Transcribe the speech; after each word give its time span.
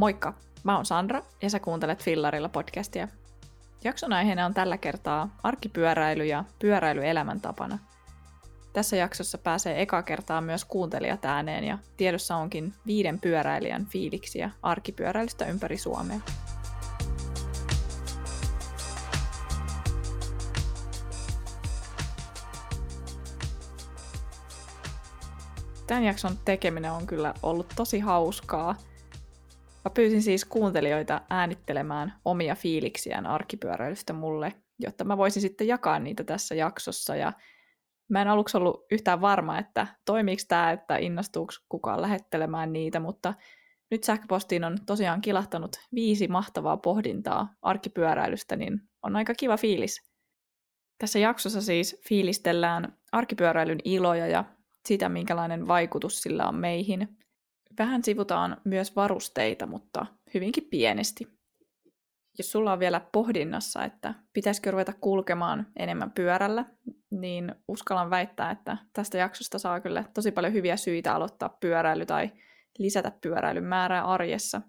Moikka! 0.00 0.34
Mä 0.64 0.76
oon 0.76 0.86
Sandra 0.86 1.22
ja 1.42 1.50
sä 1.50 1.60
kuuntelet 1.60 2.04
Fillarilla 2.04 2.48
podcastia. 2.48 3.08
Jakson 3.84 4.12
aiheena 4.12 4.46
on 4.46 4.54
tällä 4.54 4.78
kertaa 4.78 5.36
arkipyöräily 5.42 6.26
ja 6.26 6.44
pyöräily 6.58 7.06
elämäntapana. 7.06 7.78
Tässä 8.72 8.96
jaksossa 8.96 9.38
pääsee 9.38 9.82
eka 9.82 10.02
kertaa 10.02 10.40
myös 10.40 10.64
kuuntelijat 10.64 11.24
ääneen 11.24 11.64
ja 11.64 11.78
tiedossa 11.96 12.36
onkin 12.36 12.74
viiden 12.86 13.20
pyöräilijän 13.20 13.86
fiiliksiä 13.86 14.50
arkipyöräilystä 14.62 15.46
ympäri 15.46 15.78
Suomea. 15.78 16.20
Tämän 25.86 26.04
jakson 26.04 26.38
tekeminen 26.44 26.92
on 26.92 27.06
kyllä 27.06 27.34
ollut 27.42 27.72
tosi 27.76 27.98
hauskaa. 27.98 28.74
Mä 29.84 29.90
pyysin 29.94 30.22
siis 30.22 30.44
kuuntelijoita 30.44 31.20
äänittelemään 31.30 32.12
omia 32.24 32.54
fiiliksiään 32.54 33.26
arkipyöräilystä 33.26 34.12
mulle, 34.12 34.52
jotta 34.78 35.04
mä 35.04 35.16
voisin 35.16 35.42
sitten 35.42 35.66
jakaa 35.66 35.98
niitä 35.98 36.24
tässä 36.24 36.54
jaksossa. 36.54 37.16
Ja 37.16 37.32
mä 38.08 38.22
en 38.22 38.28
aluksi 38.28 38.56
ollut 38.56 38.86
yhtään 38.90 39.20
varma, 39.20 39.58
että 39.58 39.86
toimiiko 40.04 40.42
tämä, 40.48 40.70
että 40.70 40.96
innostuuko 40.96 41.52
kukaan 41.68 42.02
lähettelemään 42.02 42.72
niitä, 42.72 43.00
mutta 43.00 43.34
nyt 43.90 44.04
sähköpostiin 44.04 44.64
on 44.64 44.78
tosiaan 44.86 45.20
kilahtanut 45.20 45.76
viisi 45.94 46.28
mahtavaa 46.28 46.76
pohdintaa 46.76 47.54
arkipyöräilystä, 47.62 48.56
niin 48.56 48.80
on 49.02 49.16
aika 49.16 49.34
kiva 49.34 49.56
fiilis. 49.56 50.10
Tässä 50.98 51.18
jaksossa 51.18 51.62
siis 51.62 52.00
fiilistellään 52.08 52.98
arkipyöräilyn 53.12 53.80
iloja 53.84 54.26
ja 54.26 54.44
sitä, 54.88 55.08
minkälainen 55.08 55.68
vaikutus 55.68 56.22
sillä 56.22 56.48
on 56.48 56.54
meihin. 56.54 57.18
Vähän 57.78 58.04
sivutaan 58.04 58.56
myös 58.64 58.96
varusteita, 58.96 59.66
mutta 59.66 60.06
hyvinkin 60.34 60.64
pienesti. 60.70 61.40
Jos 62.38 62.52
sulla 62.52 62.72
on 62.72 62.78
vielä 62.78 63.00
pohdinnassa, 63.12 63.84
että 63.84 64.14
pitäisikö 64.32 64.70
ruveta 64.70 64.92
kulkemaan 65.00 65.66
enemmän 65.76 66.10
pyörällä, 66.10 66.64
niin 67.10 67.54
uskallan 67.68 68.10
väittää, 68.10 68.50
että 68.50 68.76
tästä 68.92 69.18
jaksosta 69.18 69.58
saa 69.58 69.80
kyllä 69.80 70.04
tosi 70.14 70.32
paljon 70.32 70.52
hyviä 70.52 70.76
syitä 70.76 71.14
aloittaa 71.14 71.48
pyöräily 71.48 72.06
tai 72.06 72.30
lisätä 72.78 73.12
pyöräilyn 73.20 73.64
määrää 73.64 74.04
arjessa. 74.04 74.62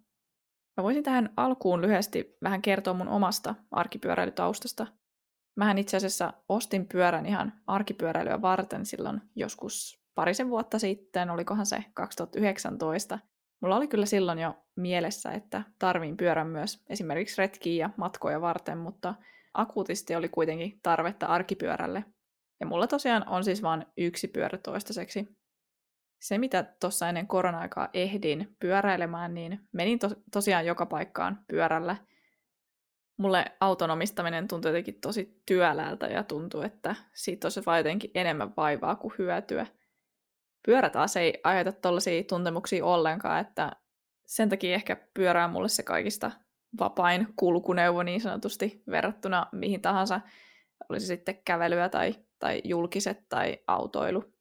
Mä 0.77 0.83
voisin 0.83 1.03
tähän 1.03 1.33
alkuun 1.37 1.81
lyhyesti 1.81 2.37
vähän 2.43 2.61
kertoa 2.61 2.93
mun 2.93 3.07
omasta 3.07 3.55
arkipyöräilytaustasta. 3.71 4.87
Mähän 5.55 5.77
itse 5.77 5.97
asiassa 5.97 6.33
ostin 6.49 6.87
pyörän 6.87 7.25
ihan 7.25 7.53
arkipyöräilyä 7.67 8.41
varten 8.41 8.85
silloin 8.85 9.21
joskus 9.35 10.00
parisen 10.21 10.49
vuotta 10.49 10.79
sitten, 10.79 11.29
olikohan 11.29 11.65
se 11.65 11.83
2019, 11.93 13.19
mulla 13.61 13.77
oli 13.77 13.87
kyllä 13.87 14.05
silloin 14.05 14.39
jo 14.39 14.55
mielessä, 14.75 15.31
että 15.31 15.63
tarvin 15.79 16.17
pyörän 16.17 16.47
myös 16.47 16.83
esimerkiksi 16.89 17.41
retkiä 17.41 17.85
ja 17.85 17.89
matkoja 17.97 18.41
varten, 18.41 18.77
mutta 18.77 19.15
akuutisti 19.53 20.15
oli 20.15 20.29
kuitenkin 20.29 20.79
tarvetta 20.83 21.25
arkipyörälle. 21.25 22.05
Ja 22.59 22.65
mulla 22.65 22.87
tosiaan 22.87 23.27
on 23.27 23.43
siis 23.43 23.63
vain 23.63 23.85
yksi 23.97 24.27
pyörä 24.27 24.57
toistaiseksi. 24.57 25.37
Se, 26.19 26.37
mitä 26.37 26.63
tuossa 26.79 27.09
ennen 27.09 27.27
korona-aikaa 27.27 27.89
ehdin 27.93 28.55
pyöräilemään, 28.59 29.33
niin 29.33 29.59
menin 29.71 29.99
to- 29.99 30.21
tosiaan 30.31 30.65
joka 30.65 30.85
paikkaan 30.85 31.39
pyörällä. 31.47 31.95
Mulle 33.17 33.45
autonomistaminen 33.59 34.47
tuntui 34.47 34.71
jotenkin 34.71 35.01
tosi 35.01 35.41
työläältä 35.45 36.07
ja 36.07 36.23
tuntui, 36.23 36.65
että 36.65 36.95
siitä 37.13 37.45
olisi 37.45 37.61
vain 37.65 37.79
jotenkin 37.79 38.11
enemmän 38.15 38.53
vaivaa 38.57 38.95
kuin 38.95 39.13
hyötyä– 39.17 39.67
pyörä 40.65 40.89
taas 40.89 41.17
ei 41.17 41.41
aiheuta 41.43 41.71
tollaisia 41.71 42.23
tuntemuksia 42.23 42.85
ollenkaan, 42.85 43.39
että 43.39 43.71
sen 44.27 44.49
takia 44.49 44.75
ehkä 44.75 44.97
pyörää 45.13 45.47
mulle 45.47 45.69
se 45.69 45.83
kaikista 45.83 46.31
vapain 46.79 47.27
kulkuneuvo 47.35 48.03
niin 48.03 48.21
sanotusti 48.21 48.83
verrattuna 48.91 49.47
mihin 49.51 49.81
tahansa, 49.81 50.21
olisi 50.89 51.05
sitten 51.07 51.41
kävelyä 51.45 51.89
tai, 51.89 52.15
tai 52.39 52.61
julkiset 52.63 53.29
tai 53.29 53.57
autoilu. 53.67 54.33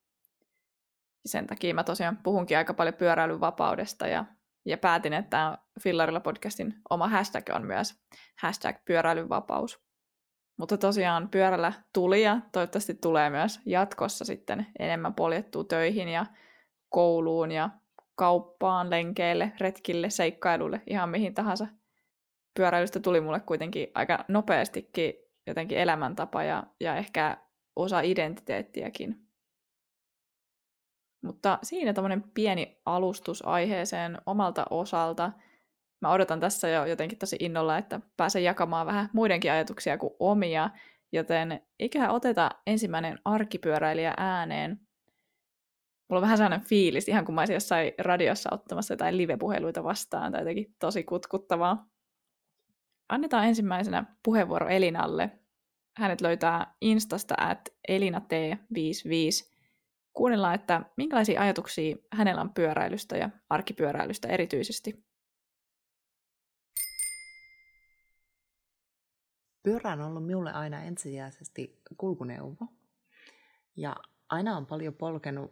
Sen 1.27 1.47
takia 1.47 1.75
mä 1.75 1.85
tosiaan 1.85 2.17
puhunkin 2.17 2.59
aika 2.59 2.75
paljon 2.75 2.95
pyöräilyn 2.95 3.41
vapaudesta 3.41 4.07
ja, 4.07 4.25
ja 4.65 4.79
päätin, 4.79 5.13
että 5.13 5.59
Fillarilla 5.81 6.21
podcastin 6.21 6.75
oma 6.91 7.09
hashtag 7.09 7.45
on 7.55 7.67
myös 7.67 7.95
hashtag 8.39 8.77
pyöräilyn 8.85 9.29
vapaus. 9.29 9.90
Mutta 10.61 10.79
tosiaan 10.79 11.29
pyörällä 11.29 11.73
tuli 11.93 12.23
ja 12.23 12.41
toivottavasti 12.53 12.95
tulee 12.95 13.31
myös 13.31 13.61
jatkossa 13.67 14.25
sitten 14.25 14.67
enemmän 14.79 15.15
poljettua 15.15 15.65
töihin 15.65 16.09
ja 16.09 16.27
kouluun 16.89 17.53
ja 17.53 17.71
kauppaan, 18.15 18.91
lenkeille, 18.91 19.53
retkille, 19.61 20.11
seikkailulle, 20.11 20.83
ihan 20.87 21.09
mihin 21.09 21.35
tahansa. 21.35 21.67
Pyöräilystä 22.57 23.01
tuli 23.01 23.21
mulle 23.21 23.41
kuitenkin 23.41 23.89
aika 23.95 24.25
nopeastikin 24.29 25.15
jotenkin 25.47 25.79
elämäntapa 25.79 26.43
ja, 26.43 26.67
ja 26.81 26.97
ehkä 26.97 27.37
osa 27.77 28.01
identiteettiäkin. 28.01 29.27
Mutta 31.23 31.59
siinä 31.63 31.93
tämmöinen 31.93 32.23
pieni 32.23 32.81
alustus 32.87 33.47
aiheeseen 33.47 34.19
omalta 34.27 34.67
osalta– 34.71 35.33
mä 36.01 36.13
odotan 36.13 36.41
tässä 36.41 36.69
jo 36.69 36.85
jotenkin 36.85 37.19
tosi 37.19 37.37
innolla, 37.41 37.79
että 37.79 38.01
pääsen 38.17 38.45
jakamaan 38.45 38.87
vähän 38.87 39.11
muidenkin 39.13 39.53
ajatuksia 39.53 39.99
kuin 39.99 40.15
omia, 40.19 40.71
joten 41.13 41.63
eiköhän 41.79 42.11
oteta 42.11 42.51
ensimmäinen 42.67 43.19
arkipyöräilijä 43.25 44.15
ääneen. 44.17 44.81
Mulla 46.09 46.19
on 46.19 46.23
vähän 46.23 46.37
sellainen 46.37 46.67
fiilis, 46.67 47.09
ihan 47.09 47.25
kun 47.25 47.35
mä 47.35 47.41
olisin 47.41 47.55
jossain 47.55 47.93
radiossa 47.99 48.51
ottamassa 48.53 48.95
jotain 48.95 49.17
live-puheluita 49.17 49.85
vastaan, 49.85 50.33
tai 50.33 50.41
jotenkin 50.41 50.75
tosi 50.79 51.05
kutkuttavaa. 51.05 51.89
Annetaan 53.09 53.47
ensimmäisenä 53.47 54.05
puheenvuoro 54.23 54.69
Elinalle. 54.69 55.31
Hänet 55.97 56.21
löytää 56.21 56.75
Instasta 56.81 57.35
at 57.39 57.69
elinat55. 57.91 59.51
Kuunnellaan, 60.13 60.55
että 60.55 60.83
minkälaisia 60.97 61.41
ajatuksia 61.41 61.97
hänellä 62.13 62.41
on 62.41 62.55
pyöräilystä 62.55 63.17
ja 63.17 63.31
arkipyöräilystä 63.51 64.29
erityisesti. 64.29 65.10
Pyörä 69.63 69.93
on 69.93 70.01
ollut 70.01 70.27
minulle 70.27 70.53
aina 70.53 70.83
ensisijaisesti 70.83 71.83
kulkuneuvo. 71.97 72.67
Ja 73.77 73.97
aina 74.29 74.57
on 74.57 74.67
paljon 74.67 74.95
polkenut 74.95 75.51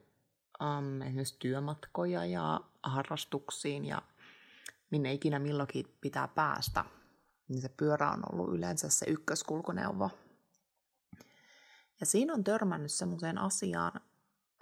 um, 0.62 1.02
esimerkiksi 1.02 1.38
työmatkoja 1.38 2.24
ja 2.24 2.60
harrastuksiin 2.82 3.84
ja 3.84 4.02
minne 4.90 5.12
ikinä 5.12 5.38
milloinkin 5.38 5.96
pitää 6.00 6.28
päästä. 6.28 6.84
Niin 7.48 7.62
se 7.62 7.68
pyörä 7.68 8.10
on 8.10 8.22
ollut 8.32 8.54
yleensä 8.54 8.88
se 8.88 9.06
ykköskulkuneuvo. 9.08 10.10
Ja 12.00 12.06
siinä 12.06 12.34
on 12.34 12.44
törmännyt 12.44 12.92
semmoiseen 12.92 13.38
asiaan, 13.38 14.00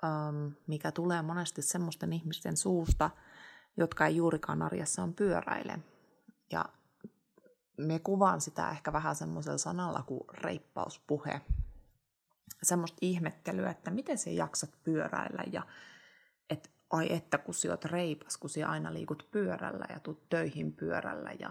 um, 0.04 0.52
mikä 0.66 0.92
tulee 0.92 1.22
monesti 1.22 1.62
semmoisten 1.62 2.12
ihmisten 2.12 2.56
suusta, 2.56 3.10
jotka 3.76 4.06
ei 4.06 4.16
juurikaan 4.16 4.62
arjessaan 4.62 5.14
pyöräile. 5.14 5.78
Ja 6.52 6.64
me 7.78 7.98
kuvaan 7.98 8.40
sitä 8.40 8.70
ehkä 8.70 8.92
vähän 8.92 9.16
semmoisella 9.16 9.58
sanalla 9.58 10.02
kuin 10.02 10.20
reippauspuhe. 10.28 11.40
Semmoista 12.62 12.98
ihmettelyä, 13.00 13.70
että 13.70 13.90
miten 13.90 14.18
sä 14.18 14.30
jaksat 14.30 14.70
pyöräillä 14.84 15.42
ja 15.52 15.62
että 16.50 16.68
ai 16.90 17.12
että 17.12 17.38
kun 17.38 17.54
sä 17.54 17.70
oot 17.70 17.84
reipas, 17.84 18.36
kun 18.36 18.50
sä 18.50 18.68
aina 18.68 18.92
liikut 18.92 19.28
pyörällä 19.30 19.84
ja 19.88 20.00
tuut 20.00 20.28
töihin 20.28 20.72
pyörällä 20.72 21.32
ja 21.38 21.50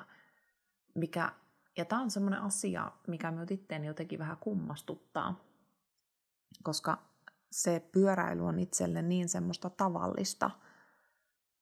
mikä, 0.95 1.31
ja 1.77 1.85
tämä 1.85 2.01
on 2.01 2.11
semmoinen 2.11 2.41
asia, 2.41 2.91
mikä 3.07 3.31
minut 3.31 3.51
itteeni 3.51 3.87
jotenkin 3.87 4.19
vähän 4.19 4.37
kummastuttaa, 4.37 5.39
koska 6.63 6.97
se 7.51 7.89
pyöräily 7.91 8.45
on 8.45 8.59
itselle 8.59 9.01
niin 9.01 9.29
semmoista 9.29 9.69
tavallista 9.69 10.51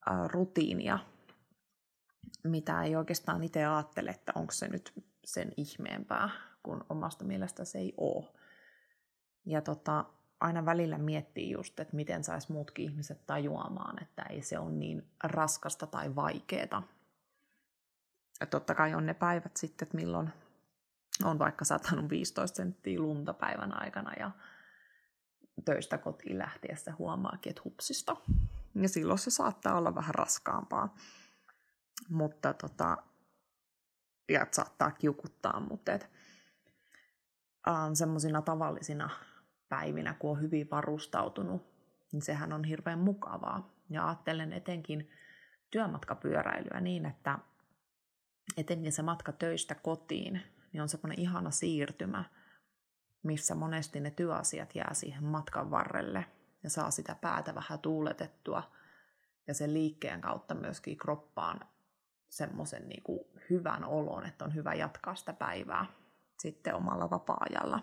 ää, 0.06 0.28
rutiinia, 0.28 1.00
mitä 2.44 2.84
ei 2.84 2.96
oikeastaan 2.96 3.44
itse 3.44 3.66
ajattele, 3.66 4.10
että 4.10 4.32
onko 4.36 4.54
se 4.54 4.68
nyt 4.68 4.94
sen 5.26 5.52
ihmeempää, 5.58 6.30
kun 6.64 6.86
omasta 6.90 7.26
mielestä 7.26 7.66
se 7.66 7.78
ei 7.78 7.94
ole. 7.98 8.26
Ja 9.46 9.62
tota, 9.62 10.06
aina 10.40 10.66
välillä 10.66 10.98
miettii 10.98 11.52
just, 11.52 11.80
että 11.80 11.96
miten 11.96 12.24
saisi 12.24 12.52
muutkin 12.52 12.86
ihmiset 12.86 13.26
tajuamaan, 13.26 14.04
että 14.04 14.24
ei 14.24 14.42
se 14.42 14.60
ole 14.60 14.72
niin 14.72 15.08
raskasta 15.24 15.88
tai 15.88 16.16
vaikeeta. 16.16 16.84
Ja 18.40 18.46
totta 18.46 18.76
kai 18.76 18.96
on 18.96 19.06
ne 19.06 19.14
päivät 19.14 19.58
sitten, 19.58 19.86
että 19.86 19.98
milloin 19.98 20.30
on 21.24 21.40
vaikka 21.40 21.66
satanut 21.66 22.10
15 22.10 22.56
senttiä 22.56 23.00
lunta 23.00 23.34
päivän 23.34 23.82
aikana 23.82 24.14
ja 24.20 24.32
töistä 25.66 25.98
kotiin 25.98 26.38
lähtiessä 26.38 26.94
huomaakin, 27.00 27.50
että 27.50 27.62
hupsista. 27.66 28.16
Ja 28.76 28.90
silloin 28.90 29.20
se 29.20 29.32
saattaa 29.32 29.78
olla 29.78 29.96
vähän 29.96 30.16
raskaampaa 30.16 30.96
mutta 32.10 32.54
tota, 32.54 32.98
ja 34.30 34.48
saattaa 34.52 34.92
kiukuttaa, 34.92 35.60
mutta 35.60 35.94
et, 35.94 36.10
ähm, 37.68 37.94
semmoisina 37.94 38.42
tavallisina 38.42 39.10
päivinä, 39.70 40.14
kun 40.14 40.32
on 40.32 40.42
hyvin 40.42 40.70
varustautunut, 40.72 41.74
niin 42.12 42.22
sehän 42.22 42.54
on 42.54 42.64
hirveän 42.64 43.00
mukavaa. 43.00 43.74
Ja 43.90 44.08
ajattelen 44.08 44.54
etenkin 44.54 45.10
työmatkapyöräilyä 45.72 46.82
niin, 46.82 47.06
että 47.06 47.40
etenkin 48.58 48.92
se 48.92 49.02
matka 49.02 49.32
töistä 49.32 49.76
kotiin, 49.76 50.42
niin 50.74 50.82
on 50.82 50.90
semmoinen 50.90 51.20
ihana 51.20 51.52
siirtymä, 51.52 52.24
missä 53.24 53.56
monesti 53.56 54.00
ne 54.00 54.12
työasiat 54.12 54.76
jää 54.76 54.94
siihen 54.94 55.24
matkan 55.24 55.72
varrelle 55.72 56.26
ja 56.64 56.70
saa 56.70 56.92
sitä 56.92 57.16
päätä 57.16 57.56
vähän 57.56 57.80
tuuletettua 57.80 58.72
ja 59.48 59.54
sen 59.54 59.74
liikkeen 59.74 60.22
kautta 60.22 60.56
myöskin 60.56 60.98
kroppaan 60.98 61.60
semmoisen 62.34 62.90
niin 62.90 63.04
kuin 63.04 63.20
hyvän 63.50 63.84
olon, 63.84 64.26
että 64.26 64.46
on 64.46 64.56
hyvä 64.56 64.74
jatkaa 64.74 65.16
sitä 65.16 65.34
päivää 65.34 65.86
sitten 66.40 66.76
omalla 66.76 67.10
vapaa-ajalla. 67.10 67.80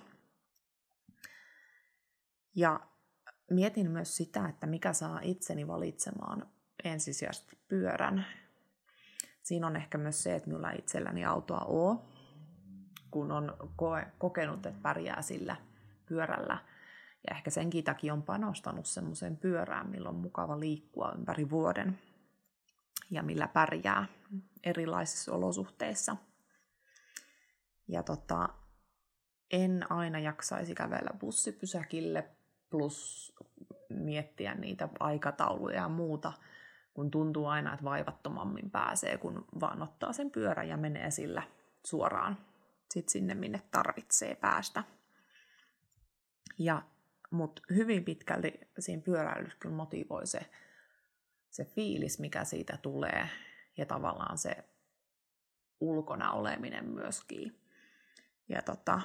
Ja 2.54 2.80
mietin 3.50 3.90
myös 3.90 4.16
sitä, 4.16 4.48
että 4.48 4.66
mikä 4.66 4.92
saa 4.92 5.20
itseni 5.22 5.68
valitsemaan 5.68 6.46
ensisijaisesti 6.84 7.58
pyörän. 7.68 8.26
Siinä 9.42 9.66
on 9.66 9.76
ehkä 9.76 9.98
myös 9.98 10.22
se, 10.22 10.34
että 10.34 10.48
minulla 10.48 10.70
itselläni 10.70 11.24
autoa 11.24 11.60
on, 11.60 12.02
kun 13.10 13.32
on 13.32 13.56
koe, 13.76 14.06
kokenut, 14.18 14.66
että 14.66 14.80
pärjää 14.82 15.22
sillä 15.22 15.56
pyörällä. 16.06 16.58
Ja 17.28 17.36
ehkä 17.36 17.50
senkin 17.50 17.84
takia 17.84 18.12
on 18.12 18.22
panostanut 18.22 18.86
semmoiseen 18.86 19.36
pyörään, 19.36 19.90
millä 19.90 20.08
on 20.08 20.16
mukava 20.16 20.60
liikkua 20.60 21.12
ympäri 21.18 21.50
vuoden 21.50 21.98
ja 23.10 23.22
millä 23.22 23.48
pärjää 23.48 24.06
erilaisissa 24.64 25.32
olosuhteissa. 25.32 26.16
Ja 27.88 28.02
tota, 28.02 28.48
en 29.50 29.92
aina 29.92 30.18
jaksaisi 30.18 30.74
kävellä 30.74 31.10
bussipysäkille 31.20 32.28
plus 32.70 33.32
miettiä 33.88 34.54
niitä 34.54 34.88
aikatauluja 35.00 35.76
ja 35.76 35.88
muuta, 35.88 36.32
kun 36.94 37.10
tuntuu 37.10 37.46
aina, 37.46 37.72
että 37.72 37.84
vaivattomammin 37.84 38.70
pääsee, 38.70 39.18
kun 39.18 39.44
vaan 39.60 39.82
ottaa 39.82 40.12
sen 40.12 40.30
pyörän 40.30 40.68
ja 40.68 40.76
menee 40.76 41.10
sillä 41.10 41.42
suoraan 41.86 42.38
sit 42.90 43.08
sinne, 43.08 43.34
minne 43.34 43.62
tarvitsee 43.70 44.34
päästä. 44.34 44.84
Ja, 46.58 46.82
mut 47.30 47.60
hyvin 47.74 48.04
pitkälti 48.04 48.60
siinä 48.78 49.02
pyöräilyssä 49.02 49.58
kyllä 49.60 49.74
motivoi 49.74 50.26
se, 50.26 50.40
se 51.50 51.64
fiilis, 51.64 52.18
mikä 52.18 52.44
siitä 52.44 52.78
tulee, 52.82 53.28
ja 53.76 53.86
tavallaan 53.86 54.38
se 54.38 54.56
ulkona 55.80 56.32
oleminen 56.32 56.84
myöskin. 56.84 57.60
Ja 58.48 58.62
tota, 58.62 59.00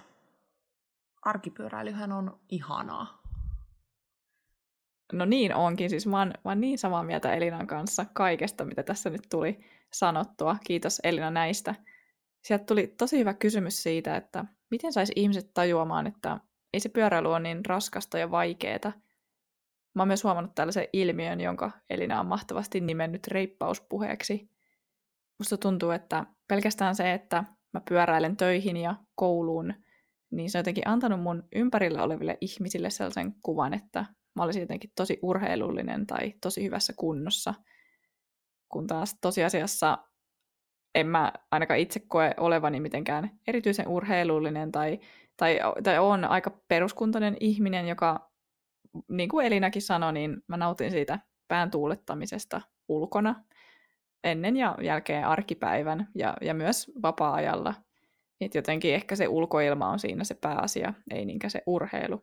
arkipyöräilyhän 1.21 2.11
on 2.11 2.39
ihanaa. 2.49 3.21
No 5.13 5.25
niin 5.25 5.55
onkin, 5.55 5.89
siis 5.89 6.07
mä 6.07 6.19
oon, 6.19 6.27
mä 6.27 6.51
oon 6.51 6.61
niin 6.61 6.77
samaa 6.77 7.03
mieltä 7.03 7.33
Elinan 7.33 7.67
kanssa 7.67 8.05
kaikesta, 8.13 8.65
mitä 8.65 8.83
tässä 8.83 9.09
nyt 9.09 9.27
tuli 9.29 9.59
sanottua. 9.93 10.57
Kiitos 10.63 10.99
Elina 11.03 11.31
näistä. 11.31 11.75
Sieltä 12.41 12.65
tuli 12.65 12.87
tosi 12.87 13.19
hyvä 13.19 13.33
kysymys 13.33 13.83
siitä, 13.83 14.15
että 14.15 14.45
miten 14.71 14.93
saisi 14.93 15.13
ihmiset 15.15 15.53
tajuamaan, 15.53 16.07
että 16.07 16.39
ei 16.73 16.79
se 16.79 16.89
pyöräily 16.89 17.29
ole 17.29 17.39
niin 17.39 17.65
raskasta 17.65 18.17
ja 18.17 18.31
vaikeeta. 18.31 18.91
Mä 19.93 20.01
oon 20.01 20.07
myös 20.07 20.23
huomannut 20.23 20.55
tällaisen 20.55 20.87
ilmiön, 20.93 21.41
jonka 21.41 21.71
Elina 21.89 22.19
on 22.19 22.25
mahtavasti 22.25 22.81
nimennyt 22.81 23.27
reippauspuheeksi. 23.27 24.54
Musta 25.39 25.57
tuntuu, 25.57 25.89
että 25.89 26.25
pelkästään 26.47 26.95
se, 26.95 27.13
että 27.13 27.43
mä 27.73 27.81
pyöräilen 27.89 28.37
töihin 28.37 28.77
ja 28.77 28.95
kouluun, 29.15 29.73
niin 30.31 30.49
se 30.49 30.57
on 30.57 30.59
jotenkin 30.59 30.87
antanut 30.87 31.21
mun 31.21 31.43
ympärillä 31.55 32.03
oleville 32.03 32.37
ihmisille 32.41 32.89
sellaisen 32.89 33.35
kuvan, 33.41 33.73
että 33.73 34.05
mä 34.35 34.43
olisin 34.43 34.61
jotenkin 34.61 34.91
tosi 34.95 35.19
urheilullinen 35.21 36.07
tai 36.07 36.33
tosi 36.41 36.63
hyvässä 36.63 36.93
kunnossa. 36.97 37.53
Kun 38.69 38.87
taas 38.87 39.17
tosiasiassa 39.21 39.97
en 40.95 41.07
mä 41.07 41.33
ainakaan 41.51 41.79
itse 41.79 41.99
koe 41.99 42.33
olevani 42.37 42.79
mitenkään 42.79 43.31
erityisen 43.47 43.87
urheilullinen 43.87 44.71
tai, 44.71 44.99
tai, 45.37 45.59
tai 45.83 45.99
on 45.99 46.25
aika 46.25 46.61
peruskuntoinen 46.67 47.37
ihminen, 47.39 47.87
joka, 47.87 48.31
niin 49.09 49.29
kuin 49.29 49.45
Elinakin 49.45 49.81
sanoi, 49.81 50.13
niin 50.13 50.43
mä 50.47 50.57
nautin 50.57 50.91
siitä 50.91 51.19
pään 51.47 51.71
tuulettamisesta 51.71 52.61
ulkona 52.87 53.43
ennen 54.25 54.57
ja 54.57 54.77
jälkeen 54.81 55.27
arkipäivän 55.27 56.07
ja, 56.15 56.37
ja 56.41 56.53
myös 56.53 56.91
vapaa-ajalla. 57.01 57.73
Et 58.41 58.55
jotenkin 58.55 58.93
ehkä 58.93 59.15
se 59.15 59.27
ulkoilma 59.27 59.89
on 59.89 59.99
siinä 59.99 60.23
se 60.23 60.35
pääasia, 60.35 60.93
ei 61.11 61.25
niinkään 61.25 61.51
se 61.51 61.61
urheilu 61.65 62.21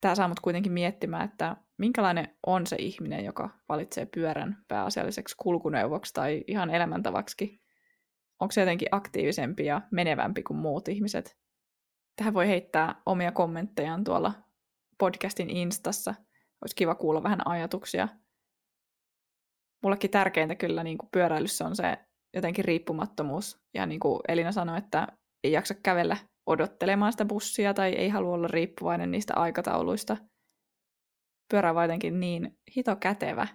tämä 0.00 0.14
saa 0.14 0.28
mut 0.28 0.40
kuitenkin 0.40 0.72
miettimään, 0.72 1.24
että 1.24 1.56
minkälainen 1.78 2.36
on 2.46 2.66
se 2.66 2.76
ihminen, 2.78 3.24
joka 3.24 3.50
valitsee 3.68 4.06
pyörän 4.06 4.64
pääasialliseksi 4.68 5.34
kulkuneuvoksi 5.38 6.14
tai 6.14 6.44
ihan 6.46 6.70
elämäntavaksi. 6.70 7.60
Onko 8.40 8.52
se 8.52 8.60
jotenkin 8.60 8.88
aktiivisempi 8.90 9.64
ja 9.64 9.82
menevämpi 9.90 10.42
kuin 10.42 10.58
muut 10.58 10.88
ihmiset? 10.88 11.36
Tähän 12.16 12.34
voi 12.34 12.48
heittää 12.48 13.02
omia 13.06 13.32
kommenttejaan 13.32 14.04
tuolla 14.04 14.32
podcastin 14.98 15.50
instassa. 15.50 16.14
Olisi 16.62 16.76
kiva 16.76 16.94
kuulla 16.94 17.22
vähän 17.22 17.46
ajatuksia. 17.46 18.08
Mullekin 19.82 20.10
tärkeintä 20.10 20.54
kyllä 20.54 20.84
niin 20.84 20.98
kuin 20.98 21.08
pyöräilyssä 21.12 21.66
on 21.66 21.76
se 21.76 21.98
jotenkin 22.34 22.64
riippumattomuus. 22.64 23.58
Ja 23.74 23.86
niin 23.86 24.00
kuin 24.00 24.20
Elina 24.28 24.52
sanoi, 24.52 24.78
että 24.78 25.06
ei 25.44 25.52
jaksa 25.52 25.74
kävellä 25.74 26.16
odottelemaan 26.46 27.12
sitä 27.12 27.24
bussia 27.24 27.74
tai 27.74 27.92
ei 27.92 28.08
halua 28.08 28.34
olla 28.34 28.48
riippuvainen 28.48 29.10
niistä 29.10 29.34
aikatauluista. 29.36 30.16
Pyörä 31.50 31.72
on 31.72 31.82
jotenkin 31.82 32.20
niin 32.20 32.58
hito 32.76 32.96
kätevä. 32.96 33.46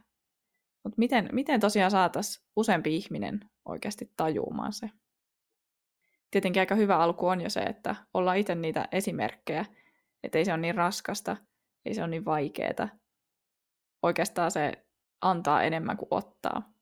Mutta 0.83 0.95
miten, 0.97 1.29
miten 1.31 1.59
tosiaan 1.59 1.91
saataisiin 1.91 2.45
useampi 2.55 2.95
ihminen 2.95 3.39
oikeasti 3.65 4.11
tajuumaan 4.17 4.73
se? 4.73 4.89
Tietenkin 6.31 6.59
aika 6.59 6.75
hyvä 6.75 6.97
alku 6.97 7.27
on 7.27 7.41
jo 7.41 7.49
se, 7.49 7.59
että 7.59 7.95
ollaan 8.13 8.37
itse 8.37 8.55
niitä 8.55 8.87
esimerkkejä, 8.91 9.65
että 10.23 10.37
ei 10.37 10.45
se 10.45 10.53
ole 10.53 10.61
niin 10.61 10.75
raskasta, 10.75 11.37
ei 11.85 11.93
se 11.93 12.01
ole 12.01 12.09
niin 12.09 12.25
vaikeeta. 12.25 12.89
Oikeastaan 14.03 14.51
se 14.51 14.85
antaa 15.23 15.63
enemmän 15.63 15.97
kuin 15.97 16.07
ottaa. 16.11 16.73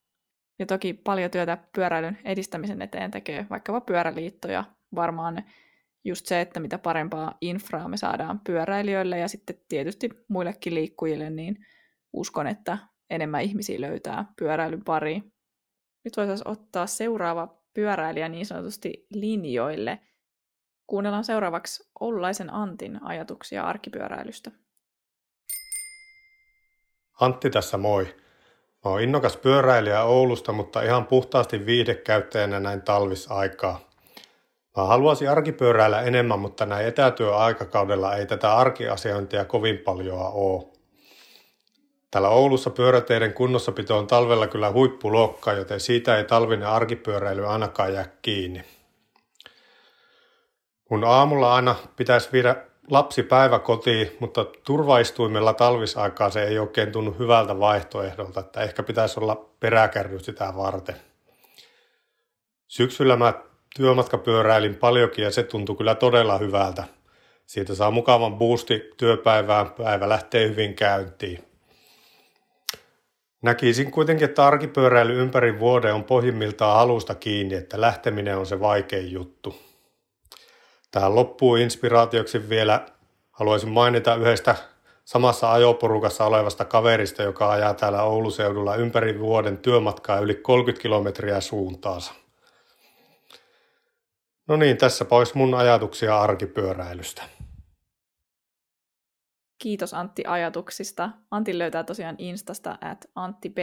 Ja 0.59 0.65
toki 0.65 0.93
paljon 0.93 1.31
työtä 1.31 1.57
pyöräilyn 1.75 2.17
edistämisen 2.23 2.81
eteen 2.81 3.11
tekee 3.11 3.45
vaikkapa 3.49 3.81
pyöräliittoja. 3.81 4.63
Varmaan 4.95 5.43
just 6.03 6.25
se, 6.25 6.41
että 6.41 6.59
mitä 6.59 6.77
parempaa 6.77 7.37
infraa 7.41 7.87
me 7.87 7.97
saadaan 7.97 8.39
pyöräilijöille 8.39 9.17
ja 9.17 9.27
sitten 9.27 9.55
tietysti 9.69 10.09
muillekin 10.27 10.75
liikkujille, 10.75 11.29
niin 11.29 11.65
uskon, 12.13 12.47
että 12.47 12.77
enemmän 13.09 13.41
ihmisiä 13.41 13.81
löytää 13.81 14.25
pyöräilyn 14.39 14.83
pari. 14.83 15.23
Nyt 16.03 16.17
voitaisiin 16.17 16.47
ottaa 16.47 16.87
seuraava 16.87 17.61
pyöräilijä 17.73 18.29
niin 18.29 18.45
sanotusti 18.45 19.05
linjoille. 19.09 19.99
Kuunnellaan 20.87 21.23
seuraavaksi 21.23 21.89
Ollaisen 21.99 22.53
Antin 22.53 23.03
ajatuksia 23.03 23.63
arkipyöräilystä. 23.63 24.51
Antti 27.19 27.49
tässä 27.49 27.77
moi. 27.77 28.15
Mä 28.85 28.91
oon 28.91 29.01
innokas 29.01 29.37
pyöräilijä 29.37 30.03
Oulusta, 30.03 30.51
mutta 30.51 30.81
ihan 30.81 31.07
puhtaasti 31.07 31.65
viihdekäyttäjänä 31.65 32.59
näin 32.59 32.81
talvisaikaa. 32.81 33.79
Mä 34.77 34.83
haluaisin 34.83 35.29
arkipyöräillä 35.29 36.01
enemmän, 36.01 36.39
mutta 36.39 36.65
näin 36.65 36.87
etätyöaikakaudella 36.87 38.15
ei 38.15 38.25
tätä 38.25 38.55
arkiasiointia 38.55 39.45
kovin 39.45 39.77
paljon 39.77 40.19
ole. 40.19 40.63
Täällä 42.11 42.29
Oulussa 42.29 42.69
pyöräteiden 42.69 43.33
kunnossapito 43.33 43.97
on 43.97 44.07
talvella 44.07 44.47
kyllä 44.47 44.71
huippulokka, 44.71 45.53
joten 45.53 45.79
siitä 45.79 46.17
ei 46.17 46.23
talvinen 46.23 46.67
arkipyöräily 46.67 47.47
ainakaan 47.47 47.93
jää 47.93 48.05
kiinni. 48.21 48.63
Mun 50.89 51.03
aamulla 51.03 51.55
aina 51.55 51.75
pitäisi 51.95 52.29
viedä 52.31 52.55
lapsi 52.89 53.23
päivä 53.23 53.59
kotiin, 53.59 54.17
mutta 54.19 54.45
turvaistuimella 54.45 55.53
talvisaikaa 55.53 56.29
se 56.29 56.43
ei 56.43 56.59
oikein 56.59 56.91
tunnu 56.91 57.15
hyvältä 57.19 57.59
vaihtoehdolta, 57.59 58.39
että 58.39 58.61
ehkä 58.61 58.83
pitäisi 58.83 59.19
olla 59.19 59.49
peräkärry 59.59 60.19
sitä 60.19 60.53
varten. 60.57 60.95
Syksyllä 62.67 63.15
mä 63.15 63.33
työmatkapyöräilin 63.75 64.75
paljonkin 64.75 65.23
ja 65.23 65.31
se 65.31 65.43
tuntui 65.43 65.75
kyllä 65.75 65.95
todella 65.95 66.37
hyvältä. 66.37 66.83
Siitä 67.45 67.75
saa 67.75 67.91
mukavan 67.91 68.37
boosti 68.37 68.91
työpäivään, 68.97 69.71
päivä 69.71 70.09
lähtee 70.09 70.49
hyvin 70.49 70.73
käyntiin. 70.73 71.43
Näkisin 73.41 73.91
kuitenkin, 73.91 74.25
että 74.25 74.45
arkipyöräily 74.45 75.21
ympäri 75.21 75.59
vuoden 75.59 75.93
on 75.93 76.03
pohjimmiltaan 76.03 76.79
alusta 76.79 77.15
kiinni, 77.15 77.55
että 77.55 77.81
lähteminen 77.81 78.37
on 78.37 78.45
se 78.45 78.59
vaikein 78.59 79.11
juttu. 79.11 79.70
Tähän 80.91 81.15
loppuu 81.15 81.55
inspiraatioksi 81.55 82.49
vielä 82.49 82.85
haluaisin 83.31 83.69
mainita 83.69 84.15
yhdestä 84.15 84.55
samassa 85.05 85.53
ajoporukassa 85.53 86.25
olevasta 86.25 86.65
kaverista, 86.65 87.23
joka 87.23 87.51
ajaa 87.51 87.73
täällä 87.73 88.03
Ouluseudulla 88.03 88.75
ympäri 88.75 89.19
vuoden 89.19 89.57
työmatkaa 89.57 90.19
yli 90.19 90.35
30 90.35 90.81
kilometriä 90.81 91.41
suuntaansa. 91.41 92.13
No 94.47 94.55
niin, 94.55 94.77
tässä 94.77 95.05
pois 95.05 95.33
mun 95.33 95.53
ajatuksia 95.53 96.21
arkipyöräilystä. 96.21 97.23
Kiitos 99.57 99.93
Antti 99.93 100.23
ajatuksista. 100.27 101.09
Antti 101.31 101.57
löytää 101.57 101.83
tosiaan 101.83 102.15
Instasta 102.17 102.77
at 102.81 103.05
Antti 103.15 103.49
B. 103.49 103.57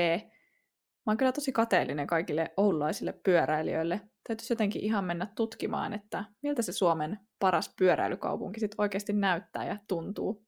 Mä 1.08 1.12
oon 1.12 1.16
kyllä 1.18 1.32
tosi 1.32 1.52
kateellinen 1.52 2.06
kaikille 2.06 2.52
oululaisille 2.56 3.12
pyöräilijöille. 3.12 4.00
Täytyisi 4.28 4.52
jotenkin 4.52 4.82
ihan 4.82 5.04
mennä 5.04 5.26
tutkimaan, 5.34 5.92
että 5.92 6.24
miltä 6.42 6.62
se 6.62 6.72
Suomen 6.72 7.18
paras 7.38 7.74
pyöräilykaupunki 7.78 8.60
sitten 8.60 8.80
oikeasti 8.80 9.12
näyttää 9.12 9.66
ja 9.66 9.76
tuntuu. 9.88 10.46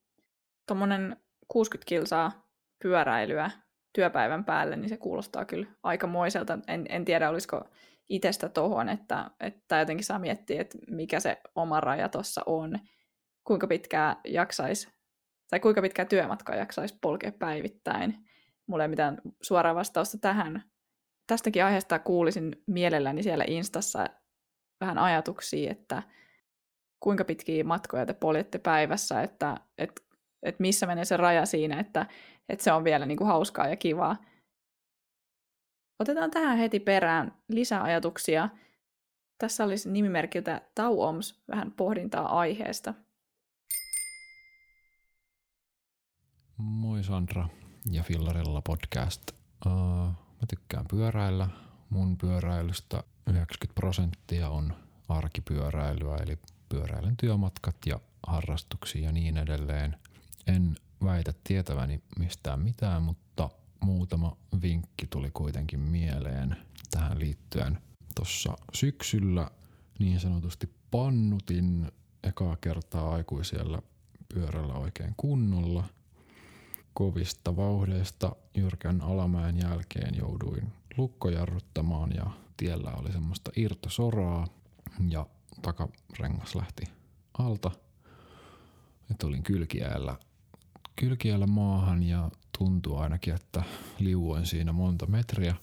Tuommoinen 0.67 1.17
60 1.47 1.89
kilsaa 1.89 2.47
pyöräilyä 2.83 3.51
työpäivän 3.93 4.45
päälle, 4.45 4.75
niin 4.75 4.89
se 4.89 4.97
kuulostaa 4.97 5.45
kyllä 5.45 5.67
aikamoiselta. 5.83 6.59
En, 6.67 6.85
en 6.89 7.05
tiedä, 7.05 7.29
olisiko 7.29 7.69
itsestä 8.09 8.49
tohon, 8.49 8.89
että, 8.89 9.31
että 9.39 9.79
jotenkin 9.79 10.05
saa 10.05 10.19
miettiä, 10.19 10.61
että 10.61 10.77
mikä 10.87 11.19
se 11.19 11.41
oma 11.55 11.79
raja 11.79 12.09
tuossa 12.09 12.41
on, 12.45 12.79
kuinka 13.43 13.67
pitkää 13.67 14.15
jaksaisi, 14.27 14.87
tai 15.49 15.59
kuinka 15.59 15.81
pitkää 15.81 16.05
työmatkaa 16.05 16.55
jaksaisi 16.55 16.97
polkea 17.01 17.31
päivittäin. 17.31 18.30
Mulla 18.67 18.83
ei 18.83 18.87
mitään 18.87 19.21
suoraa 19.41 19.75
vastausta 19.75 20.17
tähän. 20.17 20.63
Tästäkin 21.27 21.65
aiheesta 21.65 21.99
kuulisin 21.99 22.63
mielelläni 22.67 23.23
siellä 23.23 23.43
Instassa 23.47 24.05
vähän 24.81 24.97
ajatuksia, 24.97 25.71
että 25.71 26.03
kuinka 26.99 27.25
pitkiä 27.25 27.63
matkoja 27.63 28.05
te 28.05 28.13
poljette 28.13 28.59
päivässä, 28.59 29.21
että, 29.21 29.57
että, 29.77 30.01
että 30.43 30.61
missä 30.61 30.85
menee 30.85 31.05
se 31.05 31.17
raja 31.17 31.45
siinä, 31.45 31.79
että, 31.79 32.05
että 32.49 32.63
se 32.63 32.71
on 32.71 32.83
vielä 32.83 33.05
niin 33.05 33.17
kuin 33.17 33.27
hauskaa 33.27 33.67
ja 33.67 33.75
kivaa. 33.75 34.17
Otetaan 35.99 36.31
tähän 36.31 36.57
heti 36.57 36.79
perään 36.79 37.37
lisäajatuksia. 37.49 38.49
Tässä 39.37 39.63
olisi 39.63 39.89
nimimerkiltä 39.89 40.61
Tauoms 40.75 41.43
vähän 41.47 41.71
pohdintaa 41.71 42.39
aiheesta. 42.39 42.93
Moi 46.57 47.03
Sandra 47.03 47.47
ja 47.89 48.03
Fillarella 48.03 48.61
podcast. 48.61 49.31
Uh, 49.65 49.71
mä 50.11 50.47
tykkään 50.49 50.85
pyöräillä. 50.89 51.47
Mun 51.89 52.17
pyöräilystä 52.17 53.03
90 53.27 53.73
prosenttia 53.75 54.49
on 54.49 54.73
arkipyöräilyä, 55.09 56.17
eli 56.17 56.39
pyöräilen 56.69 57.17
työmatkat 57.17 57.75
ja 57.85 57.99
harrastuksia 58.27 59.01
ja 59.01 59.11
niin 59.11 59.37
edelleen. 59.37 59.97
En 60.47 60.75
väitä 61.03 61.33
tietäväni 61.43 62.01
mistään 62.19 62.59
mitään, 62.59 63.01
mutta 63.01 63.49
muutama 63.79 64.37
vinkki 64.61 65.07
tuli 65.07 65.31
kuitenkin 65.33 65.79
mieleen 65.79 66.57
tähän 66.91 67.19
liittyen. 67.19 67.81
Tuossa 68.15 68.55
syksyllä 68.73 69.51
niin 69.99 70.19
sanotusti 70.19 70.69
pannutin 70.91 71.91
ekaa 72.23 72.57
kertaa 72.61 73.13
aikuisella 73.13 73.81
pyörällä 74.33 74.73
oikein 74.73 75.13
kunnolla. 75.17 75.83
Kovista 76.93 77.55
vauhdeista 77.55 78.35
jyrkän 78.55 79.01
alamäen 79.01 79.57
jälkeen 79.59 80.15
jouduin 80.17 80.73
lukkojarruttamaan 80.97 82.11
ja 82.15 82.25
tiellä 82.57 82.91
oli 82.91 83.11
semmoista 83.11 83.51
irtosoraa 83.55 84.47
ja 85.09 85.25
takarengas 85.61 86.55
lähti 86.55 86.83
alta. 87.37 87.71
Ja 89.09 89.15
tulin 89.19 89.43
kylkiällä 89.43 90.17
kylkiällä 90.95 91.47
maahan 91.47 92.03
ja 92.03 92.31
tuntuu 92.57 92.97
ainakin, 92.97 93.33
että 93.35 93.63
liuoin 93.99 94.45
siinä 94.45 94.71
monta 94.71 95.05
metriä. 95.05 95.55